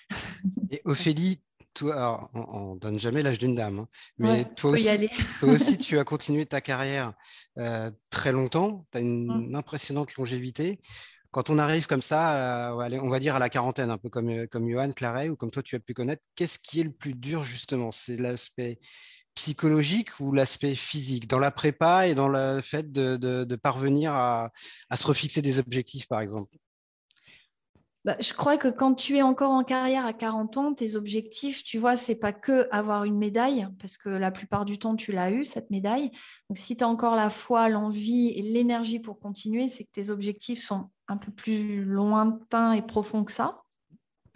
et 0.72 0.82
Ophélie, 0.86 1.42
toi, 1.74 2.30
on, 2.34 2.76
ne 2.76 2.80
donne 2.80 3.00
jamais 3.00 3.22
l'âge 3.22 3.38
d'une 3.38 3.54
dame, 3.54 3.80
hein, 3.80 3.88
mais 4.18 4.46
toi, 4.56 4.72
aussi, 4.72 4.88
toi, 5.40 5.50
aussi, 5.50 5.78
tu 5.78 6.00
as 6.00 6.06
continué 6.06 6.46
ta 6.46 6.62
carrière 6.62 7.14
très 8.10 8.32
longtemps, 8.32 8.88
tu 8.92 8.98
as 8.98 9.02
une 9.02 9.50
mmh. 9.50 9.56
impressionnante 9.56 10.16
longévité 10.16 10.80
quand 11.36 11.50
on 11.50 11.58
arrive 11.58 11.86
comme 11.86 12.02
ça, 12.02 12.70
euh, 12.70 13.00
on 13.02 13.10
va 13.10 13.20
dire 13.20 13.36
à 13.36 13.40
la 13.40 13.50
quarantaine, 13.50 13.90
un 13.90 13.98
peu 13.98 14.08
comme, 14.08 14.30
euh, 14.30 14.48
comme 14.48 14.70
Johan 14.70 14.94
Claret 14.94 15.28
ou 15.28 15.36
comme 15.36 15.52
toi 15.52 15.62
tu 15.62 15.76
as 15.76 15.82
pu 15.82 15.94
connaître, 15.94 16.24
qu'est-ce 16.34 16.58
qui 16.58 16.80
est 16.80 16.86
le 16.86 16.94
plus 16.94 17.14
dur 17.14 17.44
justement? 17.44 17.92
C'est 17.92 18.16
l'aspect 18.16 18.80
psychologique 19.34 20.18
ou 20.22 20.32
l'aspect 20.32 20.76
physique? 20.76 21.28
Dans 21.28 21.40
la 21.40 21.52
prépa 21.52 22.08
et 22.08 22.16
dans 22.16 22.30
le 22.30 22.62
fait 22.62 22.90
de, 22.90 23.56
parvenir 23.58 24.14
à, 24.14 24.50
se 24.96 25.06
refixer 25.06 25.42
des 25.42 25.60
objectifs, 25.60 26.08
par 26.08 26.22
exemple? 26.22 26.56
Bah, 28.06 28.16
je 28.22 28.32
crois 28.32 28.56
que 28.56 28.70
quand 28.70 28.94
tu 28.94 29.18
es 29.18 29.22
encore 29.22 29.52
en 29.52 29.66
carrière 29.66 30.06
à 30.06 30.14
40 30.14 30.56
ans, 30.56 30.74
tes 30.74 30.96
objectifs, 30.96 31.66
tu 31.66 31.80
vois, 31.80 31.98
c'est 31.98 32.16
pas 32.16 32.32
que 32.32 32.70
avoir 32.72 33.04
une 33.04 33.18
médaille, 33.18 33.68
parce 33.82 33.98
que 33.98 34.08
la 34.08 34.32
plupart 34.32 34.64
du 34.64 34.80
temps, 34.80 34.96
tu 34.96 35.12
l'as 35.12 35.32
eu, 35.32 35.44
cette 35.44 35.70
médaille. 35.70 36.12
Donc, 36.50 36.56
si 36.56 36.78
tu 36.78 36.86
as 36.86 36.88
encore 36.88 37.18
la 37.18 37.30
foi, 37.30 37.68
l'envie 37.68 38.30
et 38.30 38.42
l'énergie 38.42 39.00
pour 39.00 39.20
continuer, 39.20 39.68
c'est 39.68 39.84
que 39.84 39.92
tes 39.92 40.12
objectifs 40.12 40.62
sont 40.62 40.92
un 41.08 41.18
peu 41.18 41.32
plus 41.32 41.84
lointains 41.84 42.74
et 42.74 42.82
profonds 42.82 43.24
que 43.24 43.32
ça. 43.32 43.62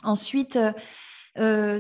Ensuite, 0.03 0.55
euh, 0.55 0.71
euh, 1.38 1.79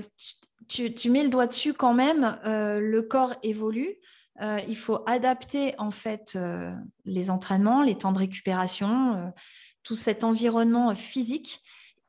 tu, 0.67 1.09
mets 1.09 1.23
le 1.23 1.29
doigt 1.29 1.47
dessus 1.47 1.73
quand 1.73 1.93
même, 1.93 2.39
euh, 2.45 2.79
le 2.79 3.01
corps 3.01 3.35
évolue. 3.43 3.95
il 4.41 4.77
faut 4.77 4.99
adapter 5.05 5.75
en 5.79 5.91
fait 5.91 6.37
les 7.05 7.29
entraînements, 7.29 7.81
les 7.81 7.97
temps 7.97 8.13
de 8.13 8.19
récupération, 8.19 9.33
tout 9.83 9.95
cet 9.95 10.23
environnement 10.23 10.93
physique 10.95 11.61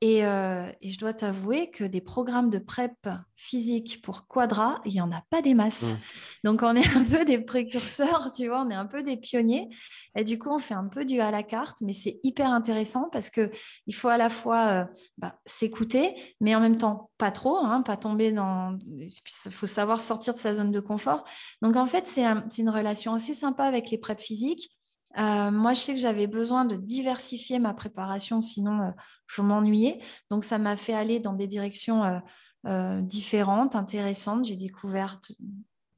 euh, 0.02 0.72
et, 0.80 0.88
je 0.88 0.98
dois 0.98 1.12
t'avouer 1.12 1.70
que 1.70 1.84
des 1.84 2.00
programmes 2.00 2.48
de 2.48 2.58
prep 2.58 3.08
physique 3.36 4.00
pour 4.02 4.26
Quadra, 4.26 4.80
il 4.86 4.92
n'y 4.92 5.00
en 5.02 5.12
a 5.12 5.22
pas 5.28 5.42
des 5.42 5.52
masses. 5.52 5.92
Mmh. 5.92 5.98
Donc, 6.44 6.62
on 6.62 6.74
est 6.74 6.96
un 6.96 7.04
peu 7.04 7.24
des 7.26 7.38
précurseurs, 7.38 8.30
tu 8.34 8.48
vois, 8.48 8.62
on 8.62 8.70
est 8.70 8.74
un 8.74 8.86
peu 8.86 9.02
des 9.02 9.18
pionniers. 9.18 9.68
Et 10.16 10.24
du 10.24 10.38
coup, 10.38 10.48
on 10.50 10.58
fait 10.58 10.74
un 10.74 10.88
peu 10.88 11.04
du 11.04 11.20
à 11.20 11.30
la 11.30 11.42
carte, 11.42 11.82
mais 11.82 11.92
c'est 11.92 12.18
hyper 12.22 12.50
intéressant 12.50 13.10
parce 13.12 13.28
qu'il 13.28 13.94
faut 13.94 14.08
à 14.08 14.16
la 14.16 14.30
fois 14.30 14.66
euh, 14.68 14.84
bah, 15.18 15.38
s'écouter, 15.44 16.14
mais 16.40 16.54
en 16.54 16.60
même 16.60 16.78
temps, 16.78 17.10
pas 17.18 17.30
trop, 17.30 17.58
hein, 17.58 17.82
pas 17.82 17.98
tomber 17.98 18.32
dans. 18.32 18.78
Il 18.96 19.12
faut 19.52 19.66
savoir 19.66 20.00
sortir 20.00 20.32
de 20.32 20.38
sa 20.38 20.54
zone 20.54 20.72
de 20.72 20.80
confort. 20.80 21.24
Donc, 21.60 21.76
en 21.76 21.86
fait, 21.86 22.06
c'est 22.06 22.24
une 22.58 22.70
relation 22.70 23.12
assez 23.12 23.34
sympa 23.34 23.64
avec 23.64 23.90
les 23.90 23.98
preps 23.98 24.22
physiques 24.22 24.70
euh, 25.18 25.50
moi, 25.50 25.74
je 25.74 25.80
sais 25.80 25.94
que 25.94 26.00
j'avais 26.00 26.26
besoin 26.26 26.64
de 26.64 26.76
diversifier 26.76 27.58
ma 27.58 27.74
préparation, 27.74 28.40
sinon 28.40 28.80
euh, 28.80 28.90
je 29.26 29.42
m'ennuyais. 29.42 30.00
Donc, 30.30 30.44
ça 30.44 30.58
m'a 30.58 30.76
fait 30.76 30.94
aller 30.94 31.20
dans 31.20 31.32
des 31.32 31.46
directions 31.46 32.22
euh, 32.66 33.00
différentes, 33.00 33.74
intéressantes. 33.74 34.44
J'ai 34.44 34.56
découvert 34.56 35.20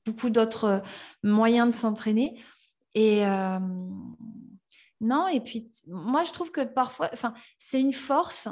beaucoup 0.06 0.30
d'autres 0.30 0.82
moyens 1.22 1.68
de 1.68 1.74
s'entraîner. 1.74 2.42
Et 2.94 3.24
non, 5.00 5.26
et 5.28 5.40
puis 5.40 5.70
moi, 5.86 6.24
je 6.24 6.32
trouve 6.32 6.52
que 6.52 6.60
parfois, 6.60 7.10
c'est 7.58 7.80
une 7.80 7.92
force, 7.94 8.48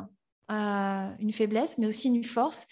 une 0.48 1.32
faiblesse, 1.32 1.78
mais 1.78 1.86
aussi 1.86 2.08
une 2.08 2.24
force. 2.24 2.66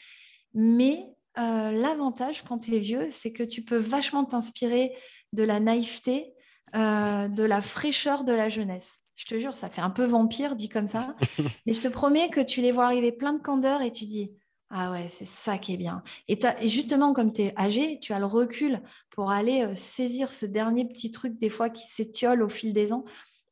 Mais 0.54 1.06
l'avantage 1.36 2.42
quand 2.42 2.58
tu 2.58 2.74
es 2.74 2.78
vieux, 2.78 3.10
c'est 3.10 3.32
que 3.32 3.42
tu 3.42 3.62
peux 3.62 3.76
vachement 3.76 4.24
t'inspirer 4.24 4.96
de 5.34 5.42
la 5.42 5.60
naïveté 5.60 6.32
euh, 6.74 7.28
de 7.28 7.44
la 7.44 7.60
fraîcheur 7.60 8.24
de 8.24 8.32
la 8.32 8.48
jeunesse. 8.48 9.02
Je 9.14 9.24
te 9.24 9.38
jure, 9.38 9.56
ça 9.56 9.68
fait 9.68 9.80
un 9.80 9.90
peu 9.90 10.04
vampire 10.04 10.54
dit 10.54 10.68
comme 10.68 10.86
ça. 10.86 11.14
mais 11.66 11.72
je 11.72 11.80
te 11.80 11.88
promets 11.88 12.30
que 12.30 12.40
tu 12.40 12.60
les 12.60 12.72
vois 12.72 12.84
arriver 12.84 13.12
plein 13.12 13.32
de 13.32 13.42
candeur 13.42 13.82
et 13.82 13.90
tu 13.90 14.06
dis 14.06 14.30
Ah 14.70 14.92
ouais, 14.92 15.08
c'est 15.08 15.26
ça 15.26 15.58
qui 15.58 15.74
est 15.74 15.76
bien. 15.76 16.02
Et, 16.28 16.38
justement, 16.68 17.12
comme 17.12 17.32
tu 17.32 17.42
es 17.42 17.54
âgé, 17.58 17.98
tu 18.00 18.12
as 18.12 18.18
le 18.18 18.26
recul 18.26 18.82
pour 19.10 19.30
aller 19.30 19.64
euh, 19.64 19.74
saisir 19.74 20.32
ce 20.32 20.46
dernier 20.46 20.86
petit 20.86 21.10
truc, 21.10 21.38
des 21.38 21.48
fois, 21.48 21.70
qui 21.70 21.86
s'étiole 21.86 22.42
au 22.42 22.48
fil 22.48 22.72
des 22.72 22.92
ans. 22.92 23.04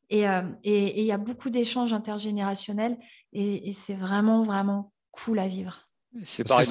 Et 0.09 0.27
euh, 0.27 0.41
il 0.63 1.03
y 1.03 1.11
a 1.11 1.17
beaucoup 1.17 1.49
d'échanges 1.49 1.93
intergénérationnels 1.93 2.97
et, 3.33 3.73
c'est 3.73 3.93
vraiment, 3.93 4.41
vraiment 4.41 4.93
cool 5.11 5.39
à 5.39 5.47
vivre. 5.47 5.89
C'est 6.23 6.47
pareil, 6.47 6.67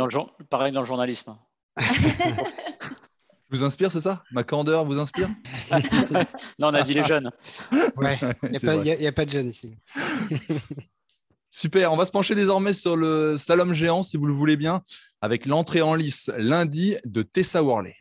pareil 0.49 0.73
dans 0.73 0.81
le 0.81 0.87
journalisme. 0.87 1.37
vous 3.51 3.63
inspire, 3.63 3.93
c'est 3.93 4.01
ça? 4.01 4.25
Ma 4.33 4.43
candeur 4.43 4.85
vous 4.85 4.99
inspire? 4.99 5.29
Non, 6.59 6.69
on 6.69 6.75
a 6.75 6.83
dit 6.83 6.95
les 6.95 7.05
jeunes. 7.05 7.31
Ouais, 7.97 8.19
il 8.43 8.99
n'y 9.01 9.07
a, 9.07 9.13
pas 9.13 9.25
de 9.25 9.31
jeunes 9.31 9.49
ici. 9.49 9.77
Super, 11.51 11.93
on 11.93 11.97
va 11.97 12.05
se 12.05 12.11
pencher 12.11 12.35
désormais 12.35 12.73
sur 12.73 12.97
le 12.97 13.37
slalom 13.37 13.73
géant, 13.73 14.03
si 14.03 14.17
vous 14.17 14.27
le 14.27 14.33
voulez 14.33 14.57
bien, 14.57 14.83
avec 15.21 15.47
l'entrée 15.47 15.83
en 15.83 15.95
lice 15.95 16.31
lundi 16.37 16.97
de 17.05 17.23
Tessa 17.23 17.63
Worley. 17.63 17.97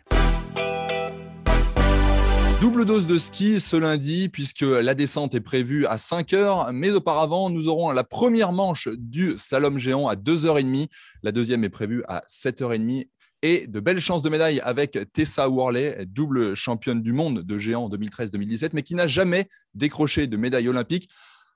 Double 2.61 2.85
dose 2.85 3.05
de 3.05 3.17
ski 3.17 3.59
ce 3.59 3.75
lundi, 3.75 4.29
puisque 4.29 4.61
la 4.61 4.95
descente 4.95 5.35
est 5.35 5.41
prévue 5.41 5.85
à 5.85 5.97
5 5.97 6.33
heures, 6.33 6.73
mais 6.73 6.91
auparavant, 6.91 7.49
nous 7.49 7.67
aurons 7.67 7.91
la 7.91 8.03
première 8.03 8.53
manche 8.53 8.87
du 8.97 9.37
slalom 9.37 9.77
géant 9.77 10.07
à 10.07 10.15
2h30. 10.15 10.87
La 11.21 11.31
deuxième 11.31 11.63
est 11.63 11.69
prévue 11.69 12.03
à 12.07 12.23
7h30 12.27 13.07
et 13.45 13.67
de 13.67 13.79
belles 13.79 13.99
chances 13.99 14.23
de 14.23 14.29
médaille 14.29 14.59
avec 14.61 14.97
Tessa 15.13 15.47
Worley, 15.47 16.07
double 16.07 16.55
championne 16.55 17.03
du 17.03 17.13
monde 17.13 17.43
de 17.43 17.57
géant 17.59 17.87
2013-2017, 17.89 18.71
mais 18.73 18.81
qui 18.81 18.95
n'a 18.95 19.05
jamais 19.05 19.47
décroché 19.75 20.25
de 20.25 20.35
médaille 20.35 20.67
olympique. 20.67 21.07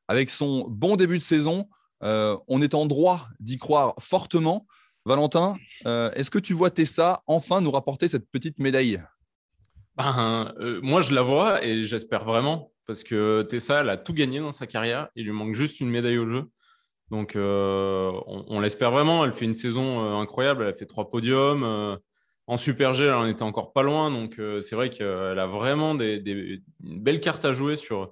Avec 0.07 0.29
son 0.29 0.67
bon 0.69 0.97
début 0.97 1.17
de 1.17 1.23
saison, 1.23 1.67
euh, 2.03 2.37
on 2.47 2.61
est 2.61 2.75
en 2.75 2.85
droit 2.85 3.27
d'y 3.39 3.57
croire 3.57 3.95
fortement. 3.99 4.67
Valentin, 5.03 5.55
euh, 5.87 6.11
est-ce 6.11 6.29
que 6.29 6.37
tu 6.37 6.53
vois 6.53 6.69
Tessa 6.69 7.23
enfin 7.25 7.59
nous 7.59 7.71
rapporter 7.71 8.07
cette 8.07 8.29
petite 8.29 8.59
médaille? 8.59 9.01
Ben, 9.95 10.53
euh, 10.59 10.79
Moi, 10.83 11.01
je 11.01 11.11
la 11.11 11.23
vois 11.23 11.65
et 11.65 11.81
j'espère 11.81 12.23
vraiment, 12.23 12.71
parce 12.85 13.03
que 13.03 13.41
Tessa, 13.49 13.81
elle 13.81 13.89
a 13.89 13.97
tout 13.97 14.13
gagné 14.13 14.39
dans 14.39 14.51
sa 14.51 14.67
carrière. 14.67 15.09
Il 15.15 15.25
lui 15.25 15.31
manque 15.31 15.55
juste 15.55 15.79
une 15.79 15.89
médaille 15.89 16.19
au 16.19 16.27
jeu. 16.27 16.51
Donc, 17.11 17.35
euh, 17.35 18.11
on, 18.27 18.59
l'espère 18.59 18.91
vraiment. 18.91 19.25
Elle 19.25 19.33
fait 19.33 19.45
une 19.45 19.55
saison 19.55 20.05
euh, 20.05 20.21
incroyable. 20.21 20.63
Elle 20.63 20.69
a 20.69 20.73
fait 20.73 20.85
trois 20.85 21.09
podiums. 21.09 21.63
Euh, 21.63 21.97
en 22.47 22.57
Super 22.57 22.93
G, 22.93 23.05
elle 23.05 23.13
en 23.13 23.27
était 23.27 23.43
encore 23.43 23.73
pas 23.73 23.83
loin. 23.83 24.11
Donc, 24.11 24.41
c'est 24.61 24.75
vrai 24.75 24.89
qu'elle 24.89 25.37
a 25.37 25.45
vraiment 25.45 25.93
des, 25.93 26.61
une 26.83 26.99
belle 26.99 27.21
carte 27.21 27.45
à 27.45 27.53
jouer 27.53 27.75
sur, 27.75 28.11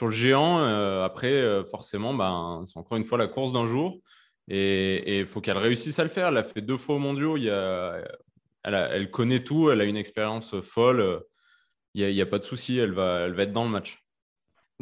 le 0.00 0.10
géant. 0.10 0.64
après, 1.02 1.62
forcément, 1.70 2.14
ben, 2.14 2.62
c'est 2.64 2.78
encore 2.78 2.96
une 2.96 3.04
fois 3.04 3.18
la 3.18 3.26
course 3.26 3.52
d'un 3.52 3.66
jour. 3.66 3.98
Et 4.48 5.20
il 5.20 5.26
faut 5.26 5.42
qu'elle 5.42 5.58
réussisse 5.58 5.98
à 5.98 6.02
le 6.02 6.08
faire. 6.08 6.28
Elle 6.28 6.38
a 6.38 6.44
fait 6.44 6.62
deux 6.62 6.78
fois 6.78 6.94
au 6.94 6.98
mondiaux. 6.98 7.36
Elle, 7.36 9.10
connaît 9.10 9.44
tout. 9.44 9.70
Elle 9.70 9.82
a 9.82 9.84
une 9.84 9.98
expérience 9.98 10.58
folle. 10.62 11.22
Il 11.92 12.10
n'y 12.10 12.20
a, 12.22 12.24
a, 12.24 12.26
pas 12.26 12.38
de 12.38 12.44
souci. 12.44 12.78
Elle 12.78 12.92
va, 12.92 13.20
elle 13.26 13.34
va 13.34 13.42
être 13.42 13.52
dans 13.52 13.64
le 13.64 13.70
match. 13.70 14.03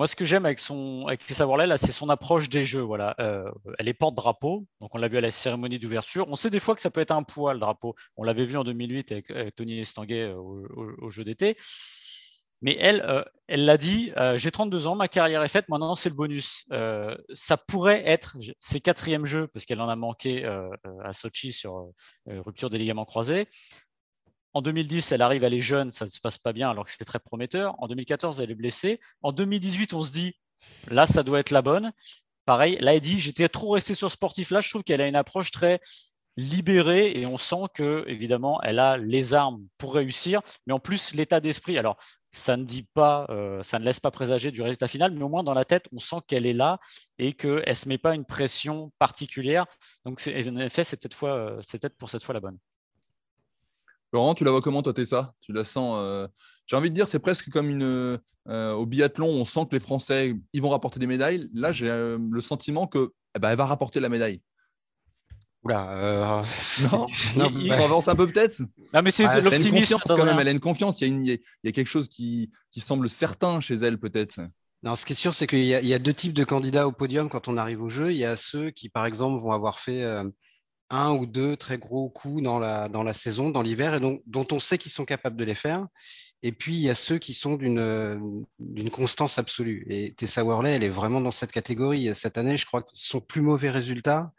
Moi, 0.02 0.08
ce 0.08 0.16
que 0.16 0.24
j'aime 0.24 0.46
avec 0.46 0.58
son 0.58 1.06
avec 1.06 1.22
là, 1.30 1.78
c'est 1.78 1.92
son 1.92 2.08
approche 2.08 2.48
des 2.48 2.64
jeux. 2.64 2.84
Euh, 3.20 3.48
elle 3.78 3.86
est 3.86 3.94
porte-drapeau. 3.94 4.66
Donc, 4.80 4.92
on 4.96 4.98
l'a 4.98 5.06
vu 5.06 5.16
à 5.16 5.20
la 5.20 5.30
cérémonie 5.30 5.78
d'ouverture. 5.78 6.26
On 6.28 6.34
sait 6.34 6.50
des 6.50 6.58
fois 6.58 6.74
que 6.74 6.80
ça 6.80 6.90
peut 6.90 7.00
être 7.00 7.12
un 7.12 7.22
poids 7.22 7.54
le 7.54 7.60
drapeau. 7.60 7.94
On 8.16 8.24
l'avait 8.24 8.42
vu 8.42 8.56
en 8.56 8.64
2008 8.64 9.12
avec, 9.12 9.54
Tony 9.54 9.78
Estanguet 9.78 10.22
euh, 10.22 10.34
au, 10.36 11.08
jeu 11.08 11.22
d'été. 11.22 11.56
Mais 12.62 12.76
elle, 12.80 13.00
euh, 13.02 13.22
elle 13.46 13.64
l'a 13.64 13.76
dit, 13.76 14.10
j'ai 14.34 14.50
32 14.50 14.88
ans, 14.88 14.96
ma 14.96 15.06
carrière 15.06 15.44
est 15.44 15.48
faite, 15.48 15.68
maintenant 15.68 15.94
c'est 15.94 16.08
le 16.08 16.16
bonus. 16.16 16.66
ça 17.32 17.56
pourrait 17.56 18.02
être 18.04 18.36
ses 18.58 18.80
quatrièmes 18.80 19.24
jeux, 19.24 19.46
parce 19.46 19.66
qu'elle 19.66 19.80
en 19.80 19.88
a 19.88 19.94
manqué 19.94 20.44
à 20.44 21.12
Sochi 21.12 21.52
sur 21.52 21.92
rupture 22.26 22.70
des 22.70 22.78
ligaments 22.78 23.04
croisés. 23.04 23.46
En 24.54 24.62
2010, 24.62 25.12
elle 25.12 25.22
arrive, 25.22 25.44
elle 25.44 25.54
est 25.54 25.60
jeune, 25.60 25.92
ça 25.92 26.04
ne 26.04 26.10
se 26.10 26.20
passe 26.20 26.38
pas 26.38 26.52
bien 26.52 26.70
alors 26.70 26.84
que 26.84 26.90
c'était 26.90 27.04
très 27.04 27.18
prometteur. 27.18 27.74
En 27.78 27.88
2014, 27.88 28.40
elle 28.40 28.50
est 28.50 28.54
blessée. 28.54 29.00
En 29.22 29.32
2018, 29.32 29.94
on 29.94 30.02
se 30.02 30.12
dit, 30.12 30.34
là, 30.88 31.06
ça 31.06 31.22
doit 31.22 31.40
être 31.40 31.50
la 31.50 31.62
bonne. 31.62 31.92
Pareil, 32.44 32.76
là, 32.80 32.94
elle 32.94 33.00
dit, 33.00 33.20
j'étais 33.20 33.48
trop 33.48 33.70
resté 33.70 33.94
sur 33.94 34.10
sportif. 34.10 34.50
Là, 34.50 34.60
je 34.60 34.68
trouve 34.68 34.82
qu'elle 34.82 35.00
a 35.00 35.06
une 35.06 35.16
approche 35.16 35.50
très 35.52 35.80
libérée 36.36 37.12
et 37.18 37.26
on 37.26 37.38
sent 37.38 37.64
que, 37.74 38.04
évidemment, 38.06 38.60
elle 38.62 38.78
a 38.78 38.96
les 38.96 39.34
armes 39.34 39.66
pour 39.78 39.94
réussir, 39.94 40.40
mais 40.66 40.72
en 40.72 40.80
plus, 40.80 41.14
l'état 41.14 41.40
d'esprit. 41.40 41.78
Alors, 41.78 41.96
ça 42.32 42.56
ne 42.56 42.64
dit 42.64 42.84
pas, 42.94 43.26
euh, 43.28 43.62
ça 43.62 43.78
ne 43.78 43.84
laisse 43.84 44.00
pas 44.00 44.10
présager 44.10 44.50
du 44.50 44.62
résultat 44.62 44.88
final, 44.88 45.12
mais 45.12 45.22
au 45.22 45.28
moins 45.28 45.44
dans 45.44 45.54
la 45.54 45.66
tête, 45.66 45.86
on 45.92 45.98
sent 45.98 46.16
qu'elle 46.26 46.46
est 46.46 46.54
là 46.54 46.78
et 47.18 47.34
qu'elle 47.34 47.62
ne 47.68 47.74
se 47.74 47.88
met 47.88 47.98
pas 47.98 48.14
une 48.14 48.24
pression 48.24 48.90
particulière. 48.98 49.66
Donc, 50.06 50.20
en 50.26 50.56
effet, 50.58 50.84
c'est 50.84 50.96
peut-être 50.96 51.22
euh, 51.24 51.60
peut 51.80 51.88
pour 51.98 52.08
cette 52.08 52.24
fois 52.24 52.34
la 52.34 52.40
bonne. 52.40 52.58
Laurent, 54.12 54.34
tu 54.34 54.44
la 54.44 54.50
vois 54.50 54.60
comment, 54.60 54.82
toi, 54.82 54.92
ça 55.06 55.34
Tu 55.40 55.52
la 55.52 55.64
sens 55.64 55.96
euh, 55.98 56.28
J'ai 56.66 56.76
envie 56.76 56.90
de 56.90 56.94
dire, 56.94 57.08
c'est 57.08 57.18
presque 57.18 57.50
comme 57.50 57.70
une. 57.70 58.18
Euh, 58.48 58.72
au 58.72 58.86
biathlon, 58.86 59.28
on 59.28 59.44
sent 59.44 59.66
que 59.70 59.76
les 59.76 59.80
Français, 59.80 60.34
ils 60.52 60.60
vont 60.60 60.70
rapporter 60.70 60.98
des 60.98 61.06
médailles. 61.06 61.48
Là, 61.54 61.70
j'ai 61.70 61.88
euh, 61.88 62.18
le 62.30 62.40
sentiment 62.40 62.88
que, 62.88 63.12
eh 63.36 63.38
ben, 63.38 63.50
elle 63.50 63.56
va 63.56 63.66
rapporter 63.66 64.00
la 64.00 64.08
médaille. 64.08 64.42
Oula, 65.62 66.42
non, 66.90 67.06
non 67.36 67.52
il, 67.54 67.72
avance 67.72 68.08
un 68.08 68.16
peu 68.16 68.26
peut-être. 68.26 68.58
Non, 68.92 69.00
mais 69.04 69.12
c'est 69.12 69.24
ah, 69.24 69.40
l'optimisme 69.40 69.96
quand 70.04 70.24
même. 70.24 70.36
Elle 70.40 70.48
a 70.48 70.50
une 70.50 70.58
confiance. 70.58 71.00
Il 71.00 71.06
y 71.06 71.10
a, 71.10 71.14
une, 71.14 71.24
il 71.24 71.40
y 71.62 71.68
a 71.68 71.72
quelque 71.72 71.86
chose 71.86 72.08
qui, 72.08 72.50
qui, 72.72 72.80
semble 72.80 73.08
certain 73.08 73.60
chez 73.60 73.74
elle, 73.74 73.96
peut-être. 73.96 74.40
Non, 74.82 74.96
ce 74.96 75.06
qui 75.06 75.12
est 75.12 75.16
sûr, 75.16 75.32
c'est 75.32 75.46
qu'il 75.46 75.62
y, 75.62 75.68
y, 75.68 75.94
a 75.94 75.98
deux 76.00 76.12
types 76.12 76.34
de 76.34 76.42
candidats 76.42 76.88
au 76.88 76.92
podium 76.92 77.28
quand 77.28 77.46
on 77.46 77.56
arrive 77.56 77.80
au 77.80 77.88
jeu. 77.88 78.10
Il 78.10 78.18
y 78.18 78.24
a 78.24 78.34
ceux 78.34 78.70
qui, 78.70 78.88
par 78.88 79.06
exemple, 79.06 79.40
vont 79.40 79.52
avoir 79.52 79.78
fait 79.78 80.02
un 80.92 81.10
ou 81.12 81.26
deux 81.26 81.56
très 81.56 81.78
gros 81.78 82.10
coups 82.10 82.42
dans 82.42 82.58
la, 82.58 82.88
dans 82.88 83.02
la 83.02 83.14
saison, 83.14 83.50
dans 83.50 83.62
l'hiver, 83.62 83.94
et 83.94 84.00
donc, 84.00 84.22
dont 84.26 84.46
on 84.52 84.60
sait 84.60 84.78
qu'ils 84.78 84.92
sont 84.92 85.06
capables 85.06 85.36
de 85.36 85.44
les 85.44 85.54
faire. 85.54 85.88
Et 86.44 86.52
puis, 86.52 86.74
il 86.74 86.80
y 86.80 86.90
a 86.90 86.94
ceux 86.94 87.18
qui 87.18 87.34
sont 87.34 87.54
d'une 87.54 88.90
constance 88.90 89.38
absolue. 89.38 89.86
Et 89.88 90.12
Tessa 90.12 90.44
Worley, 90.44 90.72
elle 90.72 90.82
est 90.82 90.88
vraiment 90.88 91.20
dans 91.20 91.30
cette 91.30 91.52
catégorie. 91.52 92.12
Cette 92.14 92.36
année, 92.36 92.58
je 92.58 92.66
crois 92.66 92.82
que 92.82 92.90
son 92.94 93.20
plus 93.20 93.40
mauvais 93.40 93.70
résultat, 93.70 94.32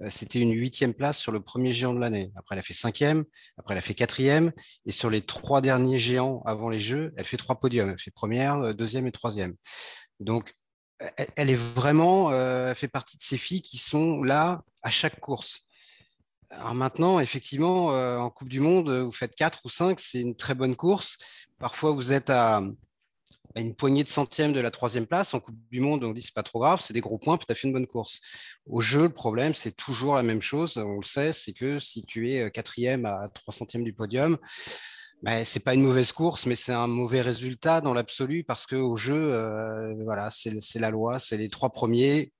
euh, 0.00 0.08
c'était 0.08 0.40
une 0.40 0.54
huitième 0.54 0.94
place 0.94 1.18
sur 1.18 1.32
le 1.32 1.40
premier 1.40 1.72
géant 1.72 1.92
de 1.92 2.00
l'année. 2.00 2.32
Après, 2.36 2.54
elle 2.54 2.60
a 2.60 2.62
fait 2.62 2.74
cinquième, 2.74 3.24
après, 3.58 3.74
elle 3.74 3.78
a 3.78 3.82
fait 3.82 3.94
quatrième. 3.94 4.52
Et 4.86 4.92
sur 4.92 5.10
les 5.10 5.20
trois 5.20 5.60
derniers 5.60 5.98
géants 5.98 6.42
avant 6.46 6.68
les 6.68 6.78
Jeux, 6.78 7.12
elle 7.16 7.24
fait 7.24 7.36
trois 7.36 7.60
podiums. 7.60 7.90
Elle 7.90 7.98
fait 7.98 8.12
première, 8.12 8.54
euh, 8.58 8.72
deuxième 8.72 9.06
et 9.06 9.12
troisième. 9.12 9.54
Donc, 10.20 10.54
elle 11.36 11.50
est 11.50 11.54
vraiment, 11.54 12.30
euh, 12.30 12.70
elle 12.70 12.76
fait 12.76 12.88
partie 12.88 13.16
de 13.16 13.22
ces 13.22 13.36
filles 13.36 13.62
qui 13.62 13.78
sont 13.78 14.22
là 14.22 14.62
à 14.82 14.90
chaque 14.90 15.20
course. 15.20 15.67
Alors 16.50 16.74
maintenant, 16.74 17.20
effectivement, 17.20 17.92
euh, 17.92 18.18
en 18.18 18.30
Coupe 18.30 18.48
du 18.48 18.60
Monde, 18.60 18.90
vous 18.90 19.12
faites 19.12 19.34
4 19.34 19.60
ou 19.64 19.68
5, 19.68 20.00
c'est 20.00 20.20
une 20.20 20.34
très 20.34 20.54
bonne 20.54 20.76
course. 20.76 21.18
Parfois, 21.58 21.90
vous 21.92 22.12
êtes 22.12 22.30
à, 22.30 22.62
une 23.56 23.74
poignée 23.74 24.04
de 24.04 24.08
centièmes 24.08 24.52
de 24.52 24.60
la 24.60 24.70
troisième 24.70 25.06
place. 25.06 25.34
En 25.34 25.40
Coupe 25.40 25.56
du 25.70 25.80
Monde, 25.80 26.04
on 26.04 26.12
dit 26.12 26.22
c'est 26.22 26.34
pas 26.34 26.42
trop 26.42 26.60
grave, 26.60 26.80
c'est 26.82 26.94
des 26.94 27.00
gros 27.00 27.18
points, 27.18 27.36
puis 27.36 27.46
tu 27.46 27.52
as 27.52 27.54
fait 27.54 27.68
une 27.68 27.74
bonne 27.74 27.86
course. 27.86 28.20
Au 28.66 28.80
jeu, 28.80 29.02
le 29.02 29.12
problème, 29.12 29.54
c'est 29.54 29.76
toujours 29.76 30.14
la 30.14 30.22
même 30.22 30.42
chose. 30.42 30.78
On 30.78 30.96
le 30.96 31.02
sait, 31.02 31.32
c'est 31.32 31.52
que 31.52 31.78
si 31.78 32.04
tu 32.04 32.30
es 32.30 32.42
euh, 32.42 32.50
quatrième 32.50 33.04
à 33.04 33.28
3 33.34 33.54
centièmes 33.54 33.84
du 33.84 33.92
podium, 33.92 34.38
ben, 35.22 35.44
c'est 35.44 35.60
pas 35.60 35.74
une 35.74 35.82
mauvaise 35.82 36.12
course, 36.12 36.46
mais 36.46 36.54
c'est 36.54 36.72
un 36.72 36.86
mauvais 36.86 37.20
résultat 37.20 37.80
dans 37.80 37.92
l'absolu 37.92 38.44
parce 38.44 38.66
qu'au 38.66 38.96
jeu, 38.96 39.16
euh, 39.16 39.94
voilà, 40.04 40.30
c'est 40.30 40.78
la 40.78 40.90
loi, 40.90 41.18
c'est 41.18 41.36
les 41.36 41.48
trois 41.48 41.70
premiers 41.70 42.32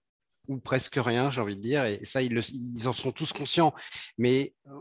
ou 0.49 0.59
presque 0.59 0.97
rien, 0.97 1.31
j'ai 1.31 1.41
envie 1.41 1.57
de 1.57 1.61
dire. 1.61 1.85
Et 1.85 2.05
ça, 2.05 2.23
ils, 2.23 2.41
ils 2.75 2.89
en 2.89 2.93
sont 2.93 3.13
tous 3.13 3.33
conscients. 3.33 3.75
Mais 4.17 4.55
euh, 4.67 4.73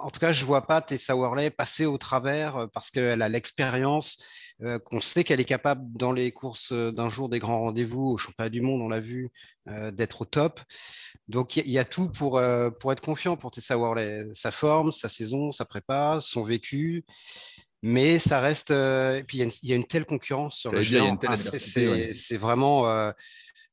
en 0.00 0.10
tout 0.10 0.20
cas, 0.20 0.32
je 0.32 0.42
ne 0.42 0.46
vois 0.46 0.66
pas 0.66 0.80
Tessa 0.80 1.16
Worley 1.16 1.50
passer 1.50 1.84
au 1.84 1.98
travers 1.98 2.56
euh, 2.56 2.66
parce 2.68 2.90
qu'elle 2.90 3.20
a 3.20 3.28
l'expérience, 3.28 4.22
euh, 4.62 4.78
qu'on 4.78 5.00
sait 5.00 5.24
qu'elle 5.24 5.40
est 5.40 5.44
capable 5.44 5.82
dans 5.92 6.12
les 6.12 6.30
courses 6.30 6.72
d'un 6.72 7.08
jour 7.08 7.28
des 7.28 7.40
grands 7.40 7.60
rendez-vous 7.60 8.06
au 8.10 8.18
championnat 8.18 8.48
du 8.48 8.62
monde, 8.62 8.80
on 8.80 8.88
l'a 8.88 9.00
vu, 9.00 9.30
d'être 9.92 10.22
au 10.22 10.24
top. 10.24 10.60
Donc 11.26 11.56
il 11.56 11.68
y, 11.68 11.78
a 11.78 11.84
tout 11.84 12.08
pour, 12.08 12.40
pour 12.78 12.92
être 12.92 13.00
confiant 13.00 13.36
pour 13.36 13.50
Tessa 13.50 13.76
Worley. 13.76 14.28
Sa 14.32 14.52
forme, 14.52 14.92
sa 14.92 15.08
saison, 15.08 15.50
sa 15.50 15.64
prépa, 15.64 16.18
son 16.20 16.44
vécu. 16.44 17.04
Mais 17.82 18.18
ça 18.18 18.40
reste. 18.40 18.70
et 18.70 19.24
puis 19.26 19.38
il 19.38 19.68
y, 19.68 19.72
a 19.72 19.76
une 19.76 19.86
telle 19.86 20.06
concurrence 20.06 20.56
sur 20.56 20.70
le 20.72 20.80
géant. 20.80 21.18
Ah, 21.26 21.36
c'est 21.36 22.36
vraiment 22.36 23.12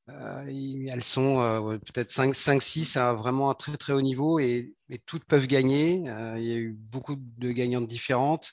elles 0.07 1.03
sont 1.03 1.41
euh, 1.41 1.77
peut-être 1.77 2.11
5, 2.11 2.35
5, 2.35 2.61
6 2.61 2.97
à 2.97 3.13
vraiment 3.13 3.49
un 3.49 3.53
très 3.53 3.77
très 3.77 3.93
haut 3.93 4.01
niveau 4.01 4.39
et, 4.39 4.73
toutes 5.07 5.25
peuvent 5.25 5.47
gagner. 5.47 6.03
Euh, 6.07 6.35
il 6.37 6.43
y 6.43 6.53
a 6.53 6.57
eu 6.57 6.77
beaucoup 6.77 7.15
de 7.17 7.51
gagnantes 7.51 7.87
différentes. 7.87 8.51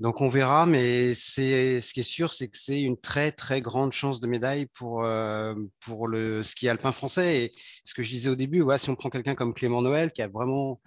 Donc 0.00 0.20
on 0.20 0.28
verra, 0.28 0.66
mais 0.66 1.14
ce 1.14 1.92
qui 1.92 2.00
est 2.00 2.02
sûr, 2.02 2.32
c'est 2.32 2.48
que 2.48 2.58
c'est 2.58 2.82
une 2.82 3.00
très 3.00 3.32
très 3.32 3.62
grande 3.62 3.92
chance 3.92 4.20
de 4.20 4.26
médaille 4.26 4.66
pour, 4.74 5.06
pour 5.80 6.08
le 6.08 6.42
ski 6.42 6.68
alpin 6.68 6.92
français. 6.92 7.44
Et 7.44 7.52
ce 7.84 7.94
que 7.94 8.02
je 8.02 8.10
disais 8.10 8.28
au 8.28 8.34
début, 8.34 8.60
ouais, 8.60 8.76
si 8.76 8.90
on 8.90 8.96
prend 8.96 9.08
quelqu'un 9.08 9.36
comme 9.36 9.54
Clément 9.54 9.80
Noël 9.80 10.10
qui 10.10 10.20
a 10.20 10.28
vraiment 10.28 10.80